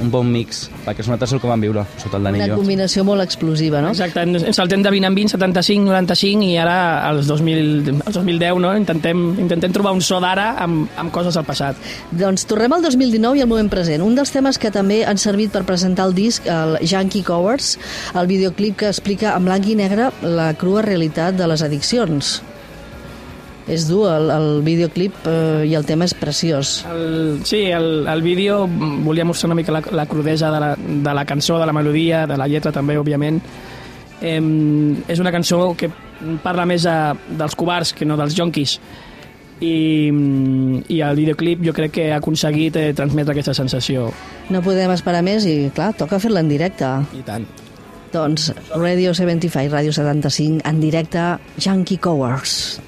un 0.02 0.10
bon 0.10 0.26
mix 0.34 0.64
perquè 0.82 1.04
nosaltres 1.06 1.36
el 1.36 1.42
que 1.44 1.50
vam 1.50 1.62
viure 1.62 1.84
sota 2.02 2.18
el 2.18 2.26
Dani 2.26 2.42
Una 2.42 2.58
combinació 2.58 3.04
molt 3.06 3.22
explosiva, 3.22 3.84
no? 3.86 3.92
Exacte, 3.94 4.24
ens 4.26 4.58
saltem 4.58 4.82
de 4.82 4.90
20 4.90 5.12
en 5.12 5.18
20, 5.20 5.34
75, 5.36 5.86
95 5.92 6.50
i 6.50 6.58
ara 6.58 6.80
als 7.06 7.30
2000, 7.30 8.02
als 8.02 8.18
2010 8.18 8.64
no? 8.66 8.74
intentem, 8.82 9.24
intentem 9.46 9.76
trobar 9.76 9.94
un 9.94 10.02
so 10.02 10.18
d'ara 10.24 10.52
amb, 10.66 10.90
amb 10.98 11.14
coses 11.14 11.38
del 11.38 11.46
passat. 11.46 11.78
Doncs 12.18 12.48
tornem 12.50 12.74
al 12.74 12.86
2019 12.86 13.38
i 13.38 13.46
al 13.46 13.52
moment 13.52 13.70
present. 13.70 14.02
Un 14.06 14.18
dels 14.18 14.34
temes 14.34 14.58
que 14.58 14.74
també 14.74 15.04
han 15.06 15.22
servit 15.22 15.54
per 15.54 15.68
presentar 15.70 16.10
el 16.10 16.18
disc, 16.18 16.50
el 16.50 16.80
Yankee 16.82 17.26
Covers, 17.28 17.76
el 18.18 18.30
videoclip 18.32 18.82
que 18.82 18.90
explica 18.90 19.38
en 19.38 19.46
blanc 19.46 19.70
i 19.70 19.78
negre 19.78 20.10
la 20.26 20.56
crua 20.58 20.82
realitat 20.86 21.38
de 21.38 21.50
les 21.52 21.62
addiccions. 21.62 22.40
És 23.70 23.86
dur, 23.86 24.08
el, 24.10 24.32
el 24.34 24.48
videoclip 24.66 25.28
eh, 25.30 25.68
i 25.70 25.76
el 25.78 25.86
tema 25.86 26.08
és 26.10 26.16
preciós. 26.18 26.80
El, 26.90 27.42
sí, 27.46 27.68
el, 27.70 28.08
el 28.10 28.24
vídeo 28.26 28.64
volia 29.06 29.28
mostrar 29.30 29.52
una 29.52 29.60
mica 29.60 29.76
la, 29.76 29.84
la 29.94 30.08
crudesa 30.10 30.50
de 30.52 30.62
la, 30.64 30.72
de 30.76 31.14
la 31.14 31.26
cançó, 31.30 31.60
de 31.60 31.68
la 31.70 31.76
melodia, 31.76 32.26
de 32.28 32.38
la 32.38 32.48
lletra 32.50 32.74
també, 32.74 32.98
òbviament. 32.98 33.38
Eh, 34.22 34.42
és 35.08 35.22
una 35.22 35.32
cançó 35.32 35.76
que 35.78 35.92
parla 36.44 36.66
més 36.66 36.90
a, 36.90 37.14
dels 37.14 37.56
covards 37.56 37.94
que 37.94 38.10
no 38.10 38.18
dels 38.20 38.36
jonquis. 38.36 38.80
I, 39.60 39.76
I 40.88 41.00
el 41.04 41.18
videoclip 41.20 41.62
jo 41.68 41.74
crec 41.76 41.94
que 42.00 42.10
ha 42.14 42.20
aconseguit 42.24 42.78
eh, 42.80 42.90
transmetre 42.96 43.36
aquesta 43.36 43.54
sensació. 43.54 44.10
No 44.50 44.64
podem 44.66 44.92
esperar 44.96 45.22
més 45.22 45.46
i, 45.46 45.58
clar, 45.76 45.92
toca 46.00 46.18
fer-la 46.24 46.42
en 46.42 46.50
directe. 46.50 46.90
I 47.20 47.26
tant. 47.28 47.46
Doncs 48.10 48.50
Radio 48.74 49.14
75, 49.14 49.70
Radio 49.70 49.94
75, 49.94 50.64
en 50.66 50.80
directe, 50.82 51.26
Yankee 51.62 52.00
Covers. 52.02 52.80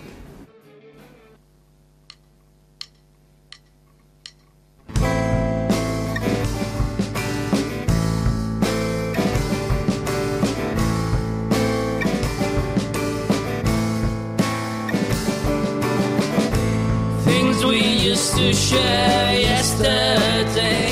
Share 18.53 19.39
yesterday. 19.39 20.90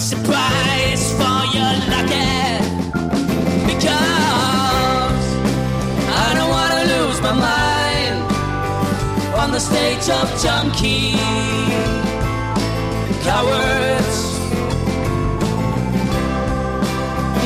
Price 0.00 1.12
for 1.12 1.40
your 1.52 1.74
lucky 1.92 2.56
because 3.66 3.92
I 6.08 6.32
don't 6.34 6.48
want 6.48 6.72
to 6.72 6.82
lose 6.94 7.20
my 7.20 7.34
mind 7.34 8.18
on 9.34 9.50
the 9.52 9.60
stage 9.60 10.08
of 10.08 10.26
junkie 10.42 11.12
cowards 13.22 14.20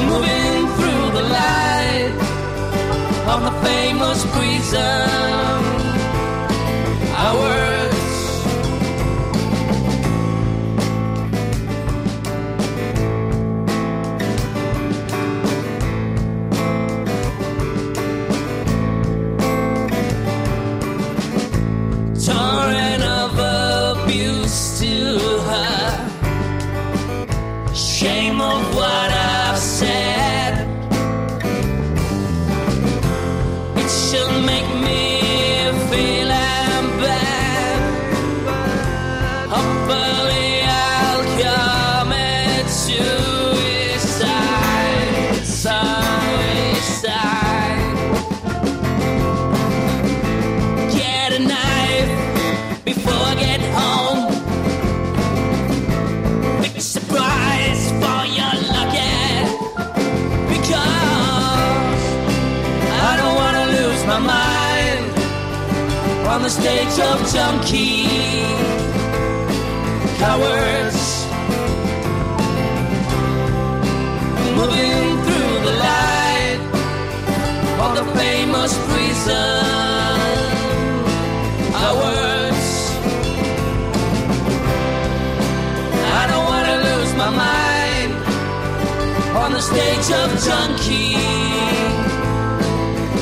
moving 0.06 0.68
through 0.76 1.06
the 1.18 1.24
light 1.34 2.14
of 3.34 3.42
the 3.42 3.54
famous 3.66 4.24
prison. 4.32 5.63
What 28.74 29.13
of 67.34 67.40
junkie 67.62 68.06
cowards 70.18 71.26
moving 74.56 75.22
through 75.24 75.54
the 75.66 75.74
light 75.80 76.60
of 77.80 77.90
the 77.96 78.04
famous 78.18 78.72
prison 78.86 79.64
hours. 81.82 82.62
I 86.20 86.26
don't 86.30 86.44
want 86.52 86.66
to 86.70 86.76
lose 86.88 87.14
my 87.14 87.30
mind 87.30 88.12
on 89.36 89.52
the 89.52 89.60
stage 89.60 90.08
of 90.20 90.28
junkie 90.44 91.14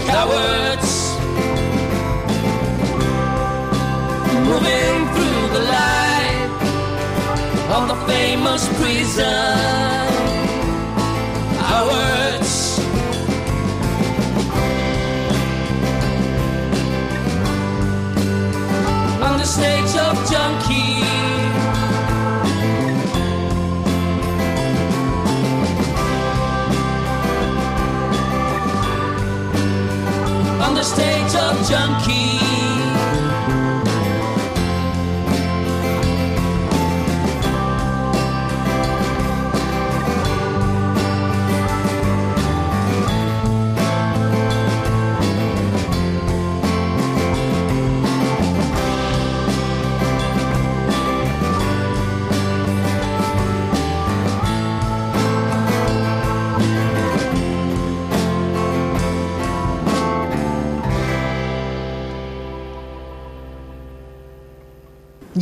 cowards 0.07 0.72
of 7.75 7.89
the 7.89 7.95
famous 8.07 8.69
prison 8.79 9.25
hours. 11.73 12.79
on 19.27 19.39
the 19.39 19.45
stage 19.45 19.95
of 20.07 20.15
junkie. 20.31 21.03
On 30.65 30.75
the 30.75 30.83
stage 30.83 31.35
of 31.37 31.69
junkie. 31.69 32.42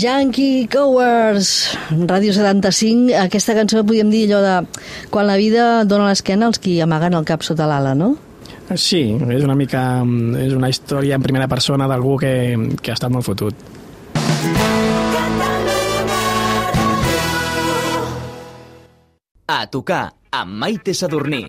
Yankee 0.00 0.66
Cowards, 0.72 1.76
Ràdio 1.92 2.32
75. 2.32 3.12
Aquesta 3.20 3.52
cançó 3.52 3.82
podríem 3.84 4.08
dir 4.08 4.22
allò 4.30 4.38
de 4.40 4.54
quan 5.12 5.26
la 5.28 5.36
vida 5.36 5.84
dona 5.84 6.06
l'esquena 6.08 6.48
als 6.48 6.60
qui 6.62 6.78
amaguen 6.80 7.18
el 7.18 7.26
cap 7.28 7.44
sota 7.44 7.66
l'ala, 7.68 7.92
no? 7.92 8.14
Sí, 8.80 9.02
és 9.34 9.44
una 9.44 9.58
mica... 9.58 9.82
És 10.40 10.54
una 10.56 10.70
història 10.72 11.18
en 11.18 11.26
primera 11.26 11.50
persona 11.52 11.88
d'algú 11.90 12.16
que, 12.22 12.32
que 12.80 12.94
ha 12.94 12.96
estat 12.96 13.12
molt 13.12 13.28
fotut. 13.28 13.52
A 19.50 19.66
tocar 19.68 20.06
amb 20.30 20.56
Maite 20.64 20.94
Sadurní. 20.94 21.48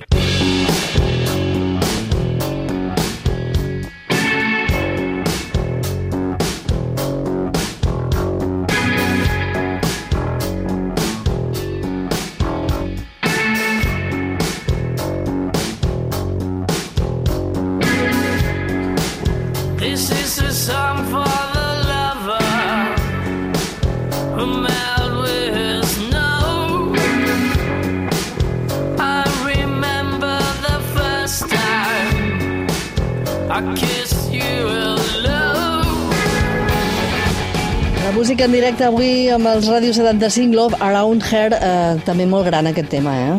En 38.52 38.58
directe 38.58 38.84
avui 38.84 39.30
amb 39.32 39.48
els 39.48 39.68
Ràdio 39.72 39.94
75, 39.96 40.52
Love 40.58 40.76
Around 40.84 41.24
Her, 41.24 41.54
eh, 41.56 42.02
també 42.04 42.26
molt 42.28 42.50
gran 42.50 42.68
aquest 42.68 42.90
tema, 42.92 43.14
eh? 43.16 43.38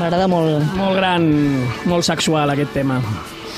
M'agrada 0.00 0.24
molt. 0.24 0.64
Molt 0.78 0.96
gran, 0.96 1.26
molt 1.84 2.06
sexual 2.08 2.48
aquest 2.54 2.72
tema. 2.72 2.96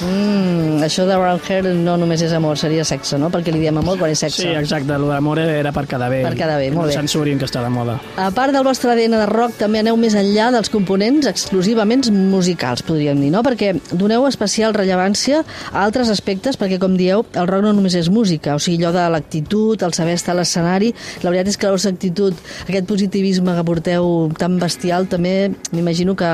Mm, 0.01 0.83
això 0.83 1.05
de 1.07 1.15
Around 1.15 1.49
Her 1.49 1.75
no 1.77 1.97
només 2.01 2.23
és 2.25 2.33
amor, 2.33 2.59
seria 2.59 2.85
sexe, 2.85 3.19
no? 3.21 3.29
Perquè 3.33 3.53
li 3.55 3.61
diem 3.63 3.79
amor 3.79 3.99
quan 4.01 4.11
és 4.11 4.23
sexe. 4.25 4.43
Sí, 4.43 4.49
exacte, 4.57 4.97
lo 4.99 5.11
d'amor 5.13 5.39
era 5.43 5.73
per 5.75 5.85
quedar 5.91 6.11
bé. 6.11 6.23
Per 6.25 6.35
quedar 6.39 6.59
bé, 6.59 6.71
molt 6.75 6.89
bé. 6.91 6.97
No 6.97 7.03
censurin 7.03 7.39
que 7.39 7.47
està 7.47 7.63
de 7.63 7.71
moda. 7.73 7.99
A 8.17 8.31
part 8.35 8.55
del 8.55 8.65
vostre 8.67 8.93
ADN 8.95 9.19
de 9.21 9.27
rock, 9.31 9.57
també 9.61 9.83
aneu 9.83 9.99
més 10.01 10.17
enllà 10.19 10.51
dels 10.55 10.73
components 10.73 11.29
exclusivament 11.31 12.09
musicals, 12.13 12.83
podríem 12.87 13.21
dir, 13.21 13.31
no? 13.35 13.45
Perquè 13.47 13.75
doneu 13.93 14.27
especial 14.27 14.75
rellevància 14.75 15.43
a 15.45 15.85
altres 15.85 16.11
aspectes, 16.13 16.59
perquè, 16.59 16.81
com 16.83 16.97
dieu, 16.99 17.25
el 17.35 17.51
rock 17.51 17.67
no 17.67 17.75
només 17.77 17.95
és 17.99 18.11
música, 18.11 18.57
o 18.57 18.63
sigui, 18.63 18.83
allò 18.83 18.95
de 18.97 19.07
l'actitud, 19.13 19.83
el 19.83 19.95
saber 19.95 20.17
estar 20.19 20.35
a 20.35 20.41
l'escenari, 20.41 20.93
la 21.23 21.31
veritat 21.31 21.53
és 21.53 21.61
que 21.61 21.69
la 21.69 21.77
vostra 21.77 21.93
actitud, 21.95 22.39
aquest 22.67 22.89
positivisme 22.89 23.55
que 23.55 23.67
porteu 23.69 24.33
tan 24.39 24.59
bestial, 24.63 25.07
també 25.13 25.53
m'imagino 25.73 26.17
que 26.17 26.31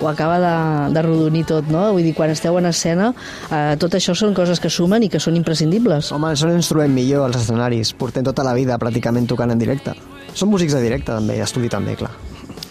ho 0.00 0.08
acaba 0.08 0.40
de, 0.40 0.54
de 0.94 1.02
rodonir 1.04 1.44
tot, 1.46 1.68
no? 1.70 1.90
Vull 1.92 2.06
dir, 2.06 2.14
quan 2.16 2.32
esteu 2.32 2.56
en 2.58 2.66
escena, 2.70 3.03
eh, 3.12 3.74
tot 3.80 3.96
això 3.98 4.14
són 4.18 4.36
coses 4.36 4.62
que 4.62 4.70
sumen 4.72 5.04
i 5.06 5.10
que 5.12 5.20
són 5.22 5.36
imprescindibles. 5.40 6.12
Home, 6.14 6.30
això 6.32 6.50
ens 6.52 6.70
trobem 6.70 6.94
millor 6.94 7.28
als 7.28 7.42
escenaris. 7.42 7.92
Portem 7.98 8.24
tota 8.26 8.46
la 8.46 8.54
vida 8.56 8.78
pràcticament 8.80 9.28
tocant 9.30 9.52
en 9.52 9.60
directe. 9.60 9.96
Som 10.34 10.50
músics 10.54 10.74
de 10.74 10.80
directe, 10.82 11.12
també, 11.12 11.36
i 11.38 11.44
estudi 11.44 11.68
també, 11.72 11.98
clar. 11.98 12.12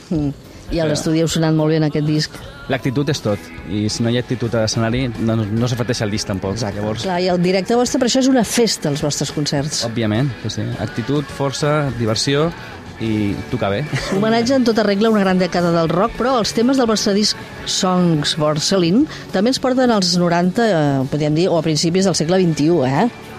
Mm. 0.10 0.34
I 0.74 0.80
a 0.82 0.86
l'estudi 0.88 1.20
heu 1.22 1.28
sonat 1.30 1.54
molt 1.54 1.70
bé 1.70 1.78
en 1.78 1.86
aquest 1.86 2.08
disc. 2.08 2.36
L'actitud 2.72 3.10
és 3.12 3.20
tot, 3.22 3.50
i 3.70 3.84
si 3.92 4.02
no 4.02 4.10
hi 4.10 4.16
ha 4.18 4.22
actitud 4.24 4.54
a 4.56 4.64
l'escenari 4.64 5.04
no, 5.20 5.36
no 5.36 5.68
s'afecteix 5.70 6.02
el 6.06 6.14
disc 6.16 6.30
tampoc. 6.30 6.56
Exacte. 6.56 6.80
Llavors, 6.80 7.04
Clar, 7.04 7.20
i 7.22 7.28
el 7.30 7.42
directe 7.44 7.76
vostre, 7.78 8.00
per 8.02 8.08
això 8.08 8.24
és 8.24 8.30
una 8.32 8.46
festa, 8.48 8.90
els 8.90 9.04
vostres 9.04 9.34
concerts. 9.36 9.84
òbviament, 9.86 10.32
sí, 10.46 10.54
sí. 10.56 10.66
actitud, 10.82 11.28
força, 11.38 11.92
diversió 12.00 12.48
i 13.04 13.34
tocar 13.52 13.72
bé. 13.74 13.84
Homenatge 14.16 14.56
en 14.56 14.68
tota 14.68 14.86
regla 14.88 15.12
una 15.12 15.24
gran 15.26 15.42
dècada 15.42 15.74
del 15.76 15.92
rock, 15.92 16.16
però 16.20 16.38
els 16.40 16.56
temes 16.56 16.80
del 16.80 16.90
vostre 16.90 17.16
disc 17.18 17.38
Songs 17.70 18.36
for 18.40 18.62
Celine 18.64 19.06
també 19.36 19.54
ens 19.54 19.62
porten 19.64 19.92
als 19.92 20.16
90, 20.20 20.66
eh, 20.66 21.06
podríem 21.12 21.36
dir, 21.36 21.50
o 21.52 21.60
a 21.60 21.66
principis 21.66 22.08
del 22.10 22.18
segle 22.18 22.40
XXI, 22.42 22.72
eh? 22.88 23.33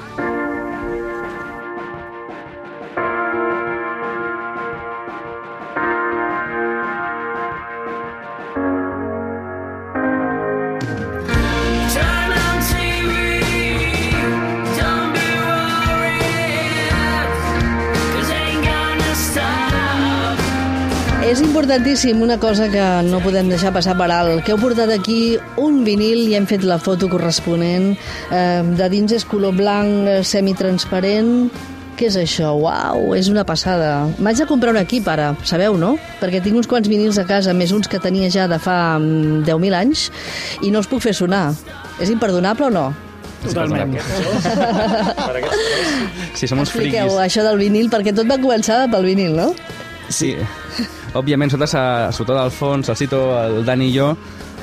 Importantíssim 21.74 22.22
una 22.22 22.38
cosa 22.38 22.68
que 22.70 23.02
no 23.10 23.18
podem 23.18 23.48
deixar 23.50 23.72
passar 23.74 23.96
per 23.98 24.06
alt, 24.14 24.44
que 24.46 24.52
heu 24.54 24.58
portat 24.62 24.92
aquí 24.94 25.34
un 25.58 25.80
vinil 25.82 26.20
i 26.30 26.36
hem 26.38 26.46
fet 26.46 26.62
la 26.62 26.76
foto 26.78 27.08
corresponent. 27.10 27.96
Eh, 28.30 28.62
de 28.78 28.86
dins 28.92 29.10
és 29.10 29.24
color 29.26 29.56
blanc 29.58 30.06
eh, 30.06 30.20
semitransparent. 30.22 31.50
Què 31.98 32.06
és 32.12 32.18
això? 32.20 32.52
Uau, 32.62 33.10
és 33.18 33.26
una 33.26 33.42
passada. 33.42 34.06
M'haig 34.22 34.38
de 34.38 34.46
comprar 34.46 34.70
un 34.70 34.78
equip 34.78 35.10
ara, 35.10 35.32
sabeu, 35.42 35.74
no? 35.74 35.96
Perquè 36.22 36.44
tinc 36.46 36.62
uns 36.62 36.70
quants 36.70 36.86
vinils 36.86 37.18
a 37.18 37.26
casa, 37.26 37.50
més 37.54 37.74
uns 37.74 37.90
que 37.90 37.98
tenia 37.98 38.30
ja 38.30 38.46
de 38.46 38.60
fa 38.62 38.94
mm, 39.00 39.42
10.000 39.42 39.78
anys, 39.82 40.08
i 40.62 40.70
no 40.70 40.78
els 40.78 40.86
puc 40.90 41.02
fer 41.02 41.14
sonar. 41.18 41.48
És 41.98 42.10
imperdonable 42.14 42.70
o 42.70 42.74
no? 42.74 42.88
Totalment. 43.42 43.98
Sí, 46.34 46.46
som 46.50 46.58
uns 46.58 46.70
Expliqueu 46.70 47.10
friquis. 47.10 47.22
això 47.22 47.42
del 47.46 47.58
vinil, 47.58 47.90
perquè 47.90 48.14
tot 48.14 48.26
va 48.30 48.38
començar 48.42 48.84
pel 48.90 49.04
vinil, 49.06 49.34
no? 49.38 49.52
Sí. 50.10 50.34
Òbviament, 51.14 51.46
nosaltres, 51.46 51.76
a, 51.78 52.10
sobretot 52.10 52.40
al 52.40 52.50
fons, 52.50 52.88
el 52.90 52.96
Cito, 52.98 53.20
el 53.38 53.62
Dani 53.66 53.86
i 53.86 53.94
jo, 53.94 54.08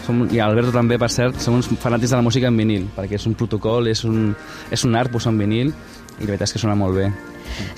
som, 0.03 0.25
i 0.27 0.41
Alberto 0.43 0.73
també, 0.75 0.97
per 0.99 1.07
cert, 1.13 1.39
som 1.39 1.55
uns 1.55 1.69
fanàtics 1.79 2.11
de 2.11 2.19
la 2.19 2.25
música 2.25 2.49
en 2.51 2.57
vinil, 2.59 2.89
perquè 2.95 3.15
és 3.15 3.27
un 3.29 3.37
protocol, 3.39 3.87
és 3.87 4.03
un, 4.03 4.33
és 4.67 4.83
un 4.83 4.97
art 4.99 5.13
posar 5.13 5.31
en 5.31 5.39
vinil, 5.39 5.71
i 5.71 6.25
la 6.25 6.33
veritat 6.33 6.49
és 6.49 6.55
que 6.57 6.61
sona 6.61 6.75
molt 6.75 6.99
bé. 6.99 7.07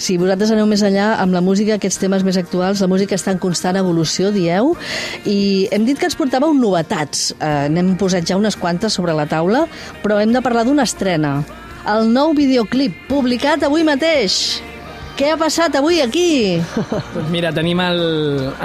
Si 0.02 0.18
vosaltres 0.18 0.52
aneu 0.54 0.66
més 0.70 0.82
enllà 0.86 1.14
amb 1.22 1.38
la 1.38 1.42
música, 1.46 1.78
aquests 1.78 2.02
temes 2.02 2.26
més 2.26 2.38
actuals, 2.42 2.82
la 2.82 2.90
música 2.90 3.14
està 3.18 3.34
en 3.34 3.42
constant 3.42 3.78
evolució, 3.78 4.34
dieu, 4.34 4.74
i 5.30 5.70
hem 5.74 5.86
dit 5.86 6.02
que 6.02 6.10
ens 6.10 6.18
portàveu 6.18 6.58
novetats. 6.58 7.32
Eh, 7.38 7.70
N'hem 7.74 7.94
posat 8.02 8.26
ja 8.26 8.42
unes 8.42 8.58
quantes 8.58 8.98
sobre 8.98 9.14
la 9.14 9.30
taula, 9.30 9.68
però 10.02 10.18
hem 10.22 10.34
de 10.34 10.42
parlar 10.42 10.66
d'una 10.66 10.90
estrena. 10.90 11.40
El 11.90 12.10
nou 12.10 12.34
videoclip, 12.38 13.06
publicat 13.10 13.66
avui 13.70 13.86
mateix. 13.86 14.64
Què 15.14 15.28
ha 15.30 15.36
passat 15.38 15.76
avui 15.78 16.00
aquí? 16.02 16.58
Doncs 16.74 17.28
mira, 17.30 17.52
tenim 17.54 17.78
el, 17.84 18.00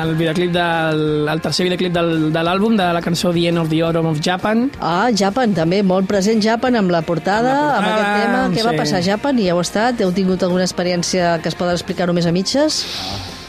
el 0.00 0.12
videoclip 0.16 0.54
del 0.54 1.28
el 1.28 1.42
tercer 1.44 1.66
videoclip 1.66 1.92
del, 1.92 2.12
de 2.32 2.44
l'àlbum, 2.46 2.78
de 2.78 2.86
la 2.96 3.02
cançó 3.04 3.34
The 3.36 3.42
End 3.50 3.60
of 3.60 3.68
the 3.68 3.82
Autumn 3.84 4.08
of 4.08 4.22
Japan. 4.24 4.70
Ah, 4.80 5.10
Japan, 5.12 5.52
també, 5.58 5.82
molt 5.84 6.08
present 6.08 6.40
Japan 6.40 6.78
amb 6.80 6.94
la 6.94 7.02
portada, 7.04 7.52
amb, 7.52 7.82
Amb 7.82 7.84
la 7.84 7.92
portada, 7.92 8.06
aquest 8.06 8.24
tema. 8.24 8.40
Què 8.54 8.64
va 8.64 8.72
sí. 8.72 8.80
passar 8.80 9.02
a 9.02 9.06
Japan? 9.10 9.42
I 9.44 9.50
heu 9.52 9.60
estat? 9.60 10.00
Heu 10.00 10.14
tingut 10.16 10.46
alguna 10.46 10.64
experiència 10.64 11.34
que 11.44 11.52
es 11.52 11.58
poden 11.58 11.76
explicar 11.76 12.08
només 12.08 12.24
a 12.24 12.32
mitges? 12.32 12.80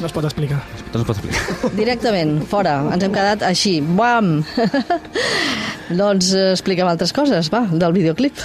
No 0.03 0.11
es 0.11 0.15
pot 0.15 0.27
explicar. 0.27 0.59
Tot 0.91 0.99
es 0.99 1.07
pot 1.07 1.15
explicar. 1.15 1.71
Directament, 1.79 2.35
fora. 2.51 2.81
Ens 2.91 3.07
hem 3.07 3.15
quedat 3.15 3.47
així. 3.47 3.77
Bam! 3.79 4.41
doncs 6.03 6.35
eh, 6.35 6.51
explica'm 6.51 6.91
altres 6.91 7.15
coses, 7.15 7.47
va, 7.55 7.63
del 7.71 7.95
videoclip. 7.95 8.43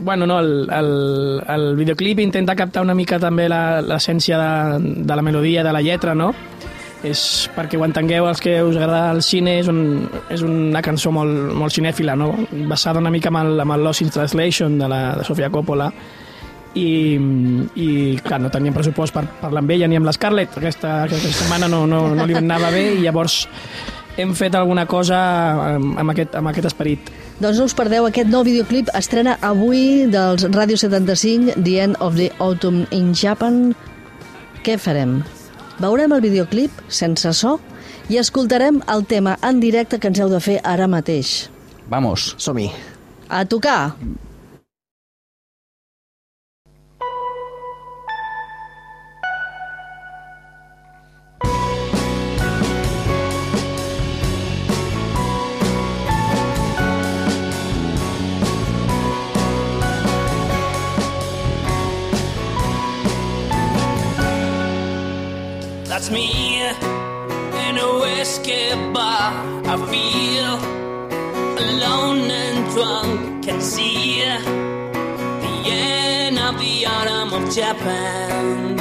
Bueno, 0.00 0.26
no, 0.26 0.38
el, 0.40 0.68
el, 0.72 1.42
el 1.46 1.76
videoclip 1.76 2.20
intenta 2.20 2.56
captar 2.56 2.82
una 2.82 2.94
mica 2.96 3.18
també 3.20 3.48
l'essència 3.50 4.38
de, 4.40 4.94
de 5.04 5.16
la 5.16 5.22
melodia, 5.22 5.64
de 5.64 5.74
la 5.76 5.82
lletra, 5.84 6.14
no? 6.16 6.30
És 7.04 7.48
perquè 7.54 7.78
ho 7.80 7.84
entengueu 7.84 8.26
els 8.28 8.40
que 8.44 8.58
us 8.64 8.76
agrada 8.76 9.12
el 9.12 9.22
cine, 9.24 9.58
és, 9.60 9.68
un, 9.68 10.08
és 10.32 10.42
una 10.44 10.82
cançó 10.84 11.12
molt, 11.12 11.52
molt 11.56 11.76
cinèfila, 11.76 12.16
no? 12.16 12.32
Basada 12.68 13.00
una 13.00 13.12
mica 13.12 13.28
amb 13.32 13.42
el, 13.44 13.60
el 13.60 13.84
Lost 13.84 14.04
in 14.04 14.12
Translation 14.12 14.80
de, 14.80 14.88
la, 14.88 15.02
de 15.20 15.28
Sofia 15.28 15.52
Coppola 15.52 15.90
i, 16.74 17.18
i 17.74 17.88
clar, 18.24 18.40
no 18.40 18.50
teníem 18.52 18.76
pressupost 18.76 19.14
per 19.14 19.24
parlar 19.40 19.64
amb 19.64 19.72
ella 19.74 19.88
ni 19.90 19.98
amb 19.98 20.06
l'Scarlett 20.06 20.58
aquesta, 20.60 21.00
aquesta 21.08 21.32
setmana 21.34 21.68
no, 21.70 21.82
no, 21.90 22.04
no 22.14 22.26
li 22.28 22.36
anava 22.38 22.70
bé 22.70 22.84
i 22.94 23.00
llavors 23.02 23.40
hem 24.20 24.36
fet 24.38 24.54
alguna 24.54 24.84
cosa 24.86 25.18
amb, 25.74 26.12
aquest, 26.12 26.36
amb 26.38 26.52
aquest 26.52 26.70
esperit 26.70 27.10
Doncs 27.40 27.56
no 27.56 27.64
us 27.64 27.72
perdeu, 27.72 28.04
aquest 28.04 28.28
nou 28.28 28.42
videoclip 28.44 28.90
estrena 28.92 29.38
avui 29.48 30.04
dels 30.12 30.42
Ràdio 30.52 30.76
75, 30.76 31.54
The 31.64 31.78
End 31.86 31.96
of 32.04 32.18
the 32.18 32.26
Autumn 32.36 32.82
in 32.92 33.14
Japan. 33.16 33.70
Què 34.60 34.74
farem? 34.76 35.22
Veurem 35.80 36.12
el 36.12 36.20
videoclip 36.20 36.82
sense 36.92 37.32
so 37.38 37.54
i 38.12 38.20
escoltarem 38.20 38.82
el 38.92 39.06
tema 39.08 39.38
en 39.40 39.64
directe 39.64 39.96
que 39.96 40.12
ens 40.12 40.20
heu 40.20 40.28
de 40.28 40.42
fer 40.44 40.58
ara 40.68 40.84
mateix. 40.84 41.48
Vamos. 41.88 42.34
Som-hi. 42.36 42.68
A 43.32 43.46
tocar! 43.48 43.96
That's 66.00 66.12
me 66.12 66.62
in 66.62 67.76
a 67.76 68.00
whiskey 68.00 68.70
bar. 68.90 69.34
I 69.66 69.76
feel 69.92 70.54
alone 71.62 72.30
and 72.30 72.72
drunk. 72.72 73.44
Can 73.44 73.60
see 73.60 74.22
the 74.22 75.70
end 75.70 76.38
of 76.38 76.58
the 76.58 76.86
autumn 76.86 77.34
of 77.34 77.54
Japan. 77.54 78.79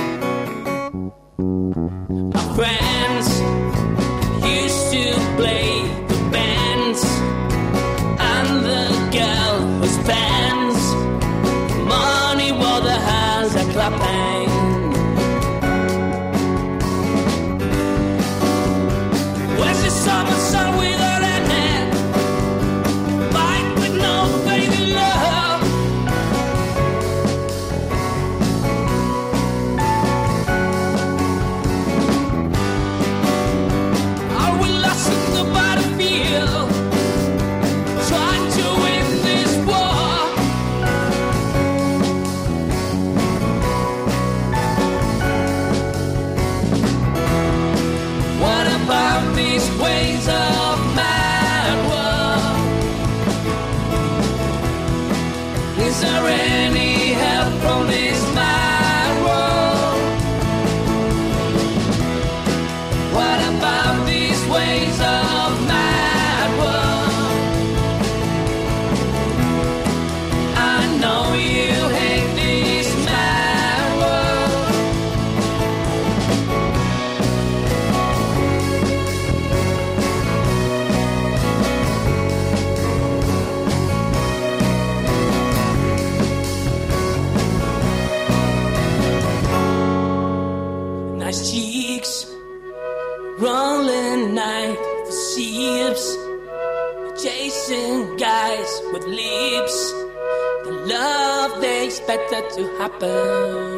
that 102.29 102.51
to 102.51 102.63
happen. 102.77 103.68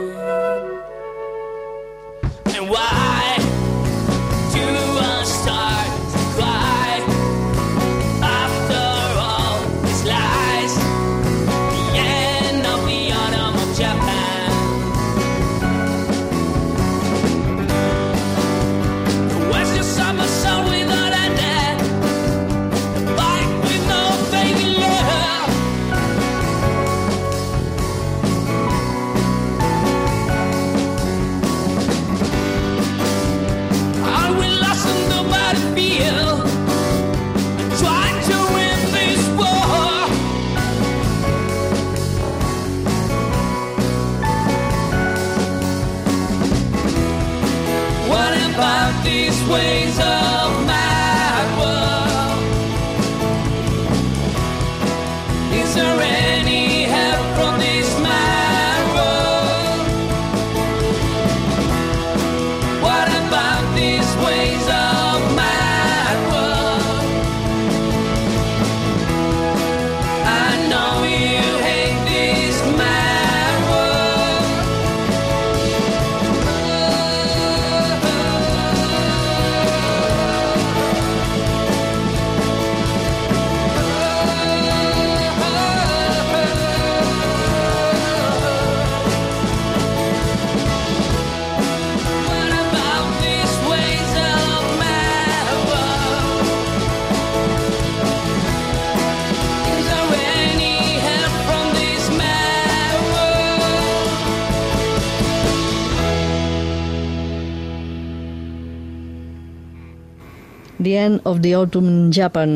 End 111.02 111.22
of 111.26 111.42
the 111.42 111.54
Autumn 111.58 112.12
Japan. 112.14 112.52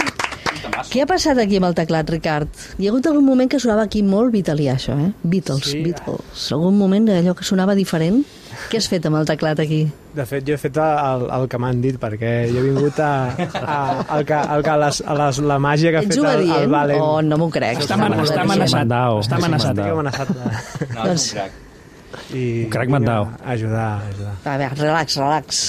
Què 0.90 1.02
ha 1.04 1.08
passat 1.10 1.38
aquí 1.42 1.58
amb 1.60 1.68
el 1.70 1.76
teclat, 1.78 2.10
Ricard? 2.12 2.50
Hi 2.80 2.88
ha 2.88 2.92
hagut 2.92 3.06
algun 3.10 3.26
moment 3.26 3.50
que 3.52 3.60
sonava 3.62 3.84
aquí 3.88 4.02
molt 4.06 4.32
vitalià, 4.34 4.76
això, 4.78 4.96
eh? 5.00 5.10
Beatles, 5.24 5.66
Sí. 5.72 5.82
Beatles. 5.86 6.46
Algun 6.56 6.78
moment 6.78 7.08
d'allò 7.10 7.34
que 7.38 7.46
sonava 7.48 7.76
diferent? 7.78 8.22
Què 8.70 8.78
has 8.80 8.88
fet 8.92 9.06
amb 9.10 9.18
el 9.20 9.26
teclat 9.30 9.60
aquí? 9.64 9.82
De 10.14 10.26
fet, 10.30 10.46
jo 10.48 10.54
he 10.54 10.62
fet 10.62 10.78
el, 10.78 11.26
el 11.38 11.48
que 11.50 11.58
m'han 11.62 11.82
dit, 11.82 11.98
perquè 12.02 12.32
jo 12.52 12.60
he 12.62 12.66
vingut 12.68 13.00
a, 13.02 13.12
a, 13.34 13.78
el 14.18 14.26
que, 14.30 14.38
el 14.56 14.64
que 14.66 14.78
les, 14.84 15.02
a 15.10 15.18
les, 15.24 15.40
la 15.54 15.58
màgia 15.62 15.92
que 15.96 16.02
ha 16.04 16.06
fet 16.06 16.18
el, 16.22 16.48
el? 16.60 16.70
Valen. 16.74 17.02
Oh, 17.02 17.20
no 17.26 17.40
m'ho 17.42 17.50
crec. 17.54 17.82
Està, 17.84 17.98
amen- 17.98 18.20
està 18.22 18.42
amenaçat. 18.46 18.96
Està 19.26 19.40
amenaçat. 19.42 19.78
Estic 19.78 19.94
amenaçat 19.98 20.34
de... 20.34 20.44
No, 20.94 21.04
Doncs- 21.04 21.14
és 21.14 21.30
un 21.34 21.40
crac. 21.40 21.62
I, 22.34 22.66
Un 22.66 22.70
crac 22.70 22.90
mandao. 22.90 23.30
Ajudar, 23.44 24.02
ajudar. 24.10 24.36
A 24.46 24.58
veure, 24.58 24.76
relax, 24.82 25.18
relax. 25.18 25.64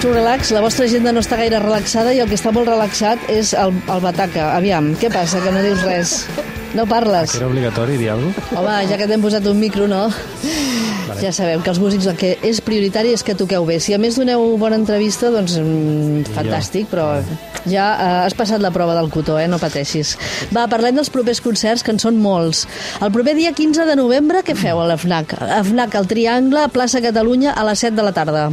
To 0.00 0.12
relax. 0.12 0.50
La 0.50 0.60
vostra 0.64 0.86
agenda 0.86 1.12
no 1.12 1.20
està 1.20 1.36
gaire 1.36 1.58
relaxada 1.60 2.12
i 2.16 2.20
el 2.22 2.28
que 2.30 2.36
està 2.38 2.52
molt 2.54 2.68
relaxat 2.68 3.20
és 3.28 3.52
el, 3.58 3.74
el 3.92 4.00
bataca. 4.00 4.54
Aviam, 4.56 4.94
què 5.00 5.10
passa, 5.12 5.42
que 5.44 5.52
no 5.52 5.60
dius 5.64 5.82
res? 5.84 6.12
No 6.72 6.86
parles? 6.88 7.34
Era 7.36 7.48
obligatori 7.50 7.98
dir 7.98 8.08
alguna 8.14 8.32
cosa? 8.36 8.60
Home, 8.60 8.76
ja 8.88 8.96
que 8.96 9.08
t'hem 9.10 9.24
posat 9.24 9.48
un 9.50 9.58
micro, 9.60 9.88
no? 9.90 10.06
Ja 11.20 11.32
sabem 11.36 11.60
que 11.60 11.72
els 11.72 11.80
músics 11.82 12.06
el 12.08 12.16
que 12.16 12.30
és 12.46 12.62
prioritari 12.64 13.12
és 13.12 13.24
que 13.26 13.34
toqueu 13.36 13.66
bé. 13.68 13.76
Si 13.82 13.92
a 13.92 13.98
més 14.00 14.16
doneu 14.16 14.54
bona 14.62 14.78
entrevista, 14.80 15.28
doncs 15.34 15.58
mm, 15.60 16.32
fantàstic, 16.38 16.88
però 16.88 17.10
ja 17.66 17.90
eh, 17.90 18.08
has 18.22 18.38
passat 18.38 18.62
la 18.62 18.72
prova 18.72 18.96
del 18.96 19.12
cotó, 19.12 19.36
eh? 19.42 19.50
no 19.50 19.60
pateixis. 19.60 20.14
Va, 20.54 20.64
parlem 20.70 20.96
dels 20.96 21.12
propers 21.12 21.42
concerts, 21.44 21.84
que 21.84 21.92
en 21.92 22.00
són 22.00 22.22
molts. 22.22 22.64
El 23.02 23.12
proper 23.12 23.36
dia 23.36 23.52
15 23.52 23.84
de 23.90 24.00
novembre, 24.00 24.46
què 24.46 24.56
feu 24.56 24.80
a 24.80 24.88
la 24.94 24.96
FNAC? 24.96 25.36
A 25.44 25.60
FNAC, 25.66 26.00
al 26.00 26.08
Triangle, 26.08 26.68
plaça 26.72 27.04
Catalunya, 27.04 27.52
a 27.52 27.68
les 27.68 27.88
7 27.88 27.98
de 28.00 28.08
la 28.08 28.16
tarda. 28.16 28.50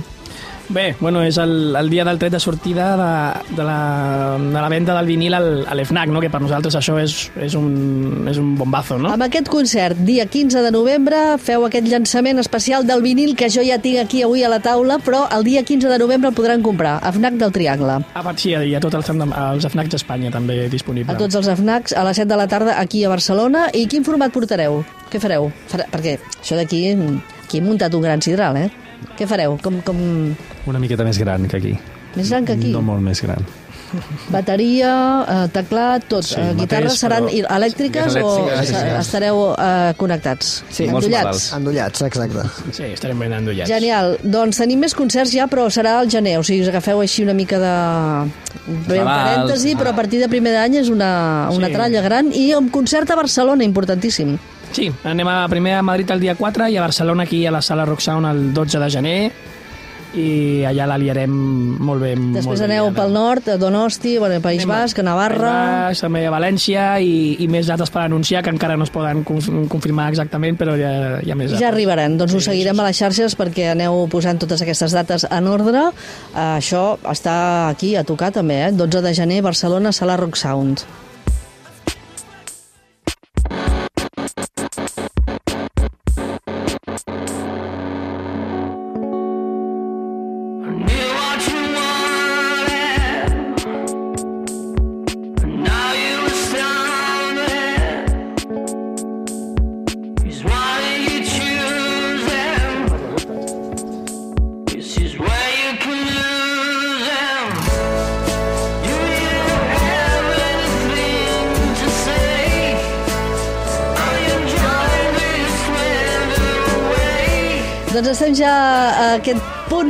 Bé, 0.69 0.95
bueno, 0.99 1.21
és 1.23 1.37
el, 1.39 1.75
el 1.79 1.89
dia 1.89 2.03
del 2.03 2.17
tret 2.19 2.33
de 2.33 2.39
sortida 2.43 2.89
de, 2.99 3.55
de, 3.55 3.63
la, 3.63 4.37
de 4.37 4.55
la 4.59 4.67
venda 4.67 4.95
del 4.97 5.07
vinil 5.07 5.33
al, 5.37 5.47
a 5.63 5.75
l'EFNAC, 5.77 6.11
no? 6.11 6.19
que 6.19 6.29
per 6.31 6.41
nosaltres 6.43 6.75
això 6.75 6.97
és, 6.99 7.15
és, 7.39 7.55
un, 7.55 8.27
és 8.27 8.39
un 8.41 8.53
bombazo, 8.59 8.97
no? 8.99 9.13
Amb 9.15 9.23
aquest 9.23 9.47
concert, 9.51 9.99
dia 10.07 10.25
15 10.27 10.65
de 10.65 10.71
novembre, 10.75 11.21
feu 11.39 11.63
aquest 11.67 11.87
llançament 11.87 12.41
especial 12.43 12.87
del 12.87 13.03
vinil 13.05 13.35
que 13.39 13.47
jo 13.53 13.63
ja 13.63 13.79
tinc 13.79 14.01
aquí 14.03 14.23
avui 14.25 14.43
a 14.43 14.51
la 14.51 14.59
taula, 14.63 14.99
però 15.03 15.23
el 15.37 15.47
dia 15.47 15.63
15 15.63 15.87
de 15.93 15.99
novembre 16.03 16.33
el 16.33 16.35
podran 16.35 16.65
comprar 16.65 16.97
a 16.99 17.13
FNAC 17.15 17.39
del 17.39 17.53
Triangle. 17.55 18.01
A 18.13 18.25
part, 18.25 18.43
sí, 18.43 18.51
i 18.51 18.75
a 18.75 18.83
tots 18.83 18.99
els, 18.99 19.11
els 19.13 19.69
FNACs 19.71 19.95
d'Espanya 19.95 20.33
també 20.35 20.65
disponible. 20.73 21.15
A 21.15 21.21
tots 21.21 21.39
els 21.39 21.47
FNACs 21.47 21.95
a 21.95 22.03
les 22.09 22.19
7 22.19 22.27
de 22.33 22.41
la 22.41 22.49
tarda 22.51 22.75
aquí 22.81 23.05
a 23.05 23.13
Barcelona. 23.13 23.69
I 23.71 23.85
quin 23.87 24.03
format 24.03 24.35
portareu? 24.35 24.81
Què 25.07 25.23
fareu? 25.23 25.47
Farà, 25.71 25.87
perquè 25.93 26.17
això 26.41 26.59
d'aquí, 26.59 26.83
aquí 27.45 27.61
hem 27.61 27.71
muntat 27.71 27.95
un 27.95 28.03
gran 28.03 28.23
sidral, 28.25 28.59
eh? 28.59 28.86
Què 29.17 29.27
fareu? 29.29 29.57
Com, 29.63 29.81
com... 29.85 29.97
Una 30.67 30.79
miqueta 30.79 31.03
més 31.07 31.17
gran 31.21 31.47
que 31.47 31.57
aquí. 31.57 31.77
Més 32.17 32.29
gran 32.29 32.45
que 32.45 32.53
aquí? 32.57 32.71
No 32.73 32.81
molt 32.85 33.01
més 33.05 33.21
gran. 33.21 33.41
Bateria, 34.29 34.91
eh, 35.23 35.47
teclat, 35.53 36.03
tot. 36.11 36.25
Sí, 36.27 36.41
Guitarres 36.57 36.91
mateix, 36.91 36.99
seran 36.99 37.27
però- 37.29 37.45
elèctriques 37.55 38.13
Sí, 38.13 38.19
o 38.19 38.31
elèctriques, 38.35 38.67
sí, 38.67 38.73
sí. 38.75 38.95
estareu 38.99 39.37
eh, 39.53 39.93
connectats? 39.97 40.49
Sí, 40.69 40.87
Endollats? 40.89 41.53
Endollats, 41.55 42.01
exacte. 42.01 42.43
Sí, 42.75 42.83
estarem 42.91 43.19
ben 43.23 43.33
endollats. 43.37 43.69
Genial. 43.71 44.17
Doncs 44.23 44.59
tenim 44.59 44.79
més 44.83 44.93
concerts 44.97 45.31
ja, 45.31 45.47
però 45.47 45.69
serà 45.71 45.97
al 46.01 46.09
gener. 46.11 46.37
O 46.41 46.43
sigui, 46.43 46.61
us 46.65 46.73
agafeu 46.73 46.99
així 47.01 47.23
una 47.23 47.33
mica 47.37 47.59
de... 47.63 47.73
Bé, 48.89 48.99
parèntesi, 49.07 49.77
però 49.79 49.93
a 49.93 49.95
partir 49.95 50.19
de 50.19 50.27
primer 50.27 50.51
d'any 50.57 50.81
és 50.83 50.89
una, 50.91 51.47
una 51.55 51.67
Sí. 51.71 51.73
tralla 51.73 52.01
gran. 52.03 52.33
I 52.35 52.53
un 52.57 52.67
concert 52.69 53.09
a 53.11 53.15
Barcelona, 53.15 53.63
importantíssim. 53.63 54.35
Sí, 54.71 54.91
anem 55.03 55.27
a, 55.27 55.39
primer 55.49 55.77
a 55.79 55.83
Madrid 55.85 56.11
el 56.11 56.19
dia 56.21 56.35
4 56.35 56.69
i 56.69 56.77
a 56.77 56.81
Barcelona 56.85 57.23
aquí 57.23 57.45
a 57.45 57.51
la 57.51 57.61
sala 57.61 57.85
Rock 57.85 58.01
Sound 58.01 58.27
el 58.29 58.53
12 58.53 58.79
de 58.79 58.89
gener 58.93 59.19
i 60.17 60.63
allà 60.65 60.85
la 60.87 60.97
liarem 60.99 61.31
molt 61.83 62.01
bé. 62.01 62.13
molt 62.15 62.37
Després 62.37 62.61
bé 62.61 62.67
aneu 62.67 62.87
liada. 62.87 62.95
pel 62.95 63.13
nord, 63.13 63.49
a 63.49 63.57
Donosti, 63.59 64.17
bueno, 64.17 64.39
País 64.41 64.63
Anem 64.63 64.73
Basc, 64.73 64.99
a 64.99 65.03
Navarra... 65.03 65.51
País 65.51 65.97
Basc, 65.97 66.05
també 66.05 66.23
a 66.25 66.31
València 66.33 66.85
i, 67.03 67.35
i 67.43 67.47
més 67.51 67.67
dates 67.67 67.91
per 67.93 68.05
anunciar 68.05 68.43
que 68.45 68.53
encara 68.53 68.77
no 68.77 68.87
es 68.87 68.93
poden 68.93 69.23
conf 69.27 69.49
confirmar 69.69 70.09
exactament, 70.13 70.57
però 70.59 70.77
ja, 70.79 70.91
ha 71.19 71.37
més 71.37 71.51
dates. 71.51 71.61
Ja 71.61 71.71
arribaran, 71.71 72.17
doncs 72.19 72.37
us 72.37 72.47
seguirem 72.49 72.79
a 72.79 72.87
les 72.87 73.01
xarxes 73.01 73.35
perquè 73.37 73.71
aneu 73.73 74.05
posant 74.11 74.39
totes 74.41 74.63
aquestes 74.63 74.95
dates 74.95 75.27
en 75.29 75.51
ordre. 75.51 75.89
Eh, 76.33 76.39
això 76.57 76.85
està 77.07 77.37
aquí 77.69 77.95
a 77.95 78.05
tocar 78.07 78.31
també, 78.35 78.63
eh? 78.69 78.71
12 78.71 79.03
de 79.05 79.13
gener, 79.17 79.41
Barcelona, 79.45 79.91
Sala 79.91 80.17
Rock 80.17 80.39
Sound. 80.39 80.85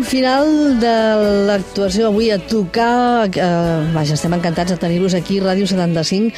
Final 0.07 0.79
de 0.79 0.93
l'actuació 1.49 2.07
avui 2.07 2.29
a 2.31 2.37
tocar. 2.39 3.27
Eh, 3.27 3.91
vaja, 3.93 4.15
estem 4.15 4.33
encantats 4.37 4.71
de 4.71 4.77
tenir-vos 4.79 5.13
aquí, 5.17 5.41
Ràdio 5.43 5.67
75. 5.67 6.31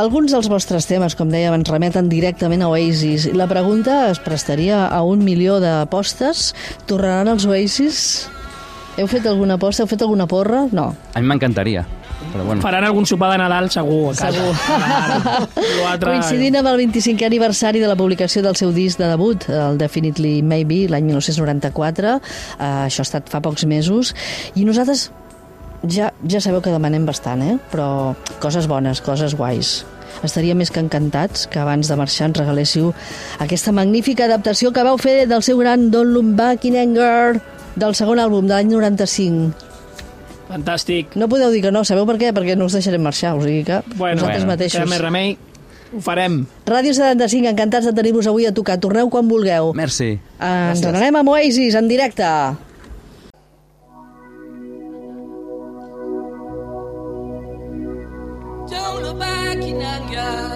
Alguns 0.00 0.32
dels 0.32 0.48
vostres 0.48 0.88
temes, 0.88 1.16
com 1.18 1.28
dèiem, 1.28 1.52
ens 1.58 1.68
remeten 1.68 2.08
directament 2.08 2.64
a 2.64 2.70
Oasis. 2.72 3.28
La 3.36 3.48
pregunta 3.50 4.08
es 4.10 4.22
prestaria 4.24 4.86
a 4.86 5.02
un 5.04 5.24
milió 5.24 5.60
d'apostes. 5.60 6.54
Tornaran 6.88 7.34
els 7.36 7.44
Oasis? 7.44 8.02
Heu 8.96 9.08
fet 9.10 9.28
alguna 9.28 9.60
aposta? 9.60 9.84
Heu 9.84 9.90
fet 9.92 10.02
alguna 10.02 10.26
porra? 10.30 10.66
No. 10.72 10.94
A 11.12 11.20
mi 11.20 11.28
m'encantaria. 11.28 11.84
Però 12.32 12.44
bueno, 12.46 12.62
Faran 12.62 12.84
algun 12.86 13.06
sopar 13.06 13.32
de 13.32 13.38
Nadal, 13.38 13.70
segur. 13.74 14.12
a 14.12 14.14
casa. 14.14 14.30
Segur. 14.32 14.54
L'altre- 15.82 16.10
Coincidint 16.12 16.56
amb 16.60 16.68
el 16.70 16.78
25è 16.86 17.26
aniversari 17.26 17.80
de 17.82 17.88
la 17.90 17.96
publicació 17.98 18.42
del 18.44 18.54
seu 18.56 18.70
disc 18.72 18.98
de 19.00 19.08
debut, 19.10 19.48
el 19.50 19.78
Definitely 19.78 20.40
Maybe, 20.42 20.84
l'any 20.88 21.04
1994, 21.10 22.16
eh, 22.16 22.64
això 22.86 23.02
ha 23.02 23.08
estat 23.08 23.28
fa 23.32 23.40
pocs 23.42 23.64
mesos, 23.66 24.14
i 24.54 24.64
nosaltres 24.64 25.08
ja, 25.88 26.12
ja 26.28 26.40
sabeu 26.40 26.60
que 26.62 26.70
demanem 26.70 27.06
bastant, 27.08 27.42
eh? 27.42 27.56
però 27.72 28.14
coses 28.38 28.68
bones, 28.70 29.00
coses 29.00 29.34
guais. 29.34 29.80
Estaria 30.26 30.54
més 30.58 30.70
que 30.70 30.80
encantats 30.82 31.46
que 31.48 31.58
abans 31.62 31.88
de 31.88 31.96
marxar 31.96 32.26
ens 32.28 32.36
regaléssiu 32.38 32.90
aquesta 33.40 33.72
magnífica 33.72 34.26
adaptació 34.26 34.70
que 34.74 34.82
vau 34.84 34.98
fer 35.00 35.24
del 35.30 35.42
seu 35.42 35.56
gran 35.58 35.88
Don't 35.90 36.12
Look 36.12 36.34
Back 36.36 36.66
in 36.68 36.76
Anger 36.76 37.40
del 37.78 37.94
segon 37.94 38.18
àlbum 38.20 38.46
de 38.50 38.54
l'any 38.54 38.68
95. 38.68 39.54
Fantàstic. 40.50 41.14
No 41.14 41.28
podeu 41.30 41.52
dir 41.54 41.62
que 41.62 41.70
no, 41.70 41.84
sabeu 41.86 42.06
per 42.08 42.16
què? 42.18 42.32
Perquè 42.34 42.56
no 42.58 42.66
us 42.66 42.74
deixarem 42.74 43.02
marxar, 43.02 43.36
o 43.38 43.42
sigui 43.44 43.62
que 43.68 43.80
Bueno, 43.94 44.20
vosaltres 44.22 44.42
bueno, 44.44 44.52
mateixos. 44.52 44.88
més 44.90 45.00
remei. 45.00 45.36
Ho 45.94 46.00
farem. 46.00 46.44
Ràdio 46.66 46.92
75, 46.94 47.48
encantats 47.50 47.86
de 47.86 47.92
tenir-vos 47.92 48.26
avui 48.30 48.46
a 48.46 48.52
tocar. 48.54 48.78
Torneu 48.78 49.08
quan 49.10 49.28
vulgueu. 49.28 49.72
merci. 49.74 50.18
Eh, 50.40 50.70
Ens 50.70 50.82
n'anem 50.82 51.16
amb 51.16 51.28
Oasis 51.28 51.74
en 51.74 51.88
directe. 51.88 52.26
Don't 58.70 59.02
look 59.02 59.18
back 59.18 59.58
in 59.62 59.80
anger. 59.82 60.49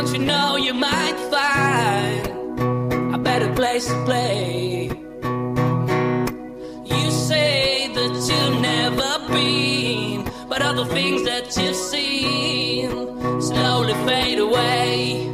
Don't 0.00 0.14
you 0.14 0.24
know 0.24 0.56
you 0.56 0.72
might 0.72 1.18
find 1.30 3.14
a 3.14 3.18
better 3.18 3.52
place 3.52 3.86
to 3.86 4.04
play? 4.06 4.86
You 6.86 7.10
say 7.10 7.92
that 7.92 8.12
you've 8.28 8.60
never 8.62 9.18
been, 9.28 10.24
but 10.48 10.62
all 10.62 10.72
the 10.72 10.86
things 10.86 11.22
that 11.24 11.54
you've 11.54 11.76
seen 11.76 12.88
slowly 13.42 13.92
fade 14.08 14.38
away. 14.38 15.28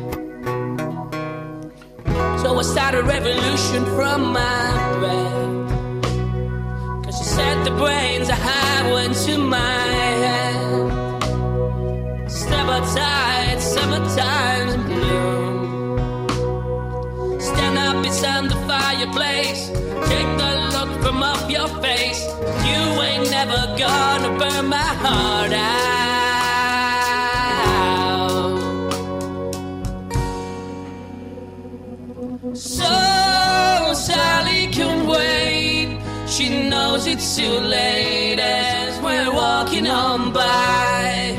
So 2.42 2.58
I 2.58 2.62
start 2.62 2.96
a 2.96 3.04
revolution 3.04 3.84
from 3.94 4.32
my 4.32 4.98
bed. 5.00 5.48
Cause 7.04 7.18
you 7.20 7.26
said 7.36 7.64
the 7.64 7.70
brains 7.70 8.28
I 8.30 8.34
had 8.34 8.92
went 8.92 9.14
to 9.26 9.38
my 9.38 9.84
head. 10.24 10.66
Step 12.28 12.66
outside, 12.66 13.60
summertime's 13.60 14.55
beside 18.42 18.50
the 18.50 18.56
fireplace. 18.66 19.68
Take 20.08 20.30
the 20.38 20.50
look 20.72 20.90
from 21.02 21.22
off 21.22 21.50
your 21.50 21.68
face. 21.82 22.22
You 22.64 23.02
ain't 23.02 23.30
never 23.30 23.76
gonna 23.78 24.38
burn 24.38 24.68
my 24.68 24.76
heart 24.76 25.52
out. 25.52 25.76
So 32.54 33.92
Sally 33.94 34.68
can 34.68 35.06
wait. 35.06 35.98
She 36.28 36.68
knows 36.68 37.06
it's 37.06 37.36
too 37.36 37.58
late 37.60 38.38
as 38.38 39.00
we're 39.00 39.32
walking 39.32 39.86
on 39.86 40.32
by. 40.32 41.36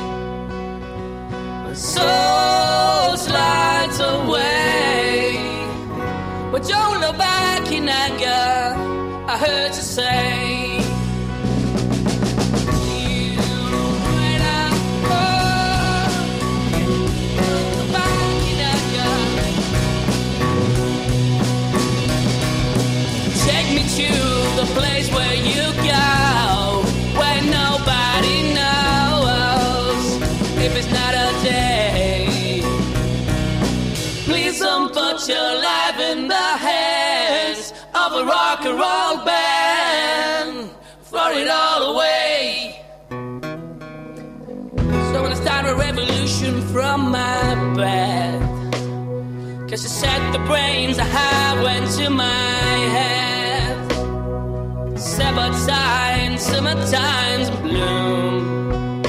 Soul 1.74 2.07
but 6.58 6.68
don't 6.68 7.02
look 7.02 7.18
back 7.18 7.72
in 7.72 7.88
anger. 7.88 9.28
I 9.28 9.38
heard 9.38 9.76
you 9.76 9.82
say. 9.82 10.47
Cause 49.78 49.84
you 49.84 49.90
said 49.90 50.32
the 50.32 50.40
brains 50.40 50.98
I 50.98 51.04
have 51.04 51.62
went 51.62 51.92
to 51.98 52.10
my 52.10 52.26
head. 52.98 53.92
Signs, 54.98 56.42
summertime's 56.42 57.52
bloom. 57.62 59.04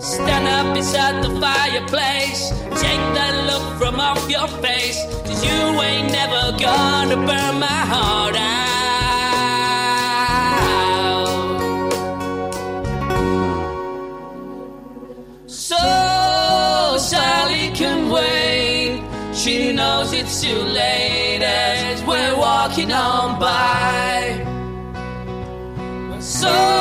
Stand 0.00 0.48
up 0.48 0.74
beside 0.74 1.22
the 1.22 1.30
fireplace. 1.40 2.50
Take 2.82 3.04
that 3.14 3.46
look 3.46 3.78
from 3.78 4.00
off 4.00 4.28
your 4.28 4.48
face. 4.58 4.98
Cause 5.24 5.44
you 5.44 5.80
ain't 5.80 6.10
never 6.10 6.50
gonna 6.58 7.14
burn 7.14 7.60
my 7.60 7.80
heart 7.92 8.34
out. 8.34 8.59
fly. 23.50 24.44
My 26.08 26.20
soul. 26.20 26.79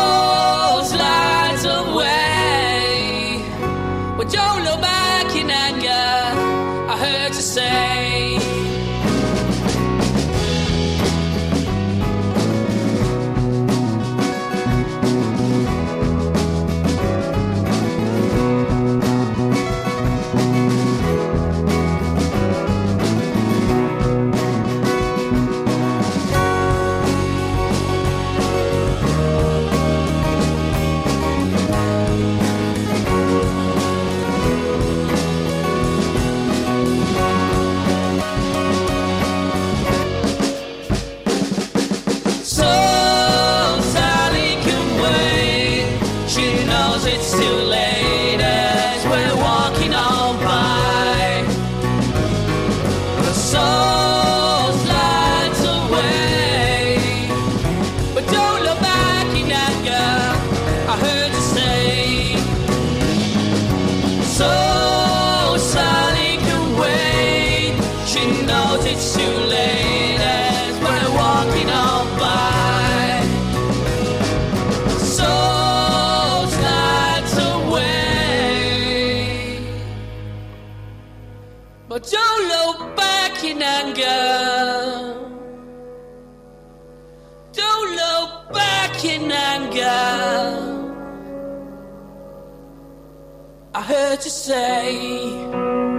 Heard 93.90 94.24
you 94.24 94.30
say 94.30 95.99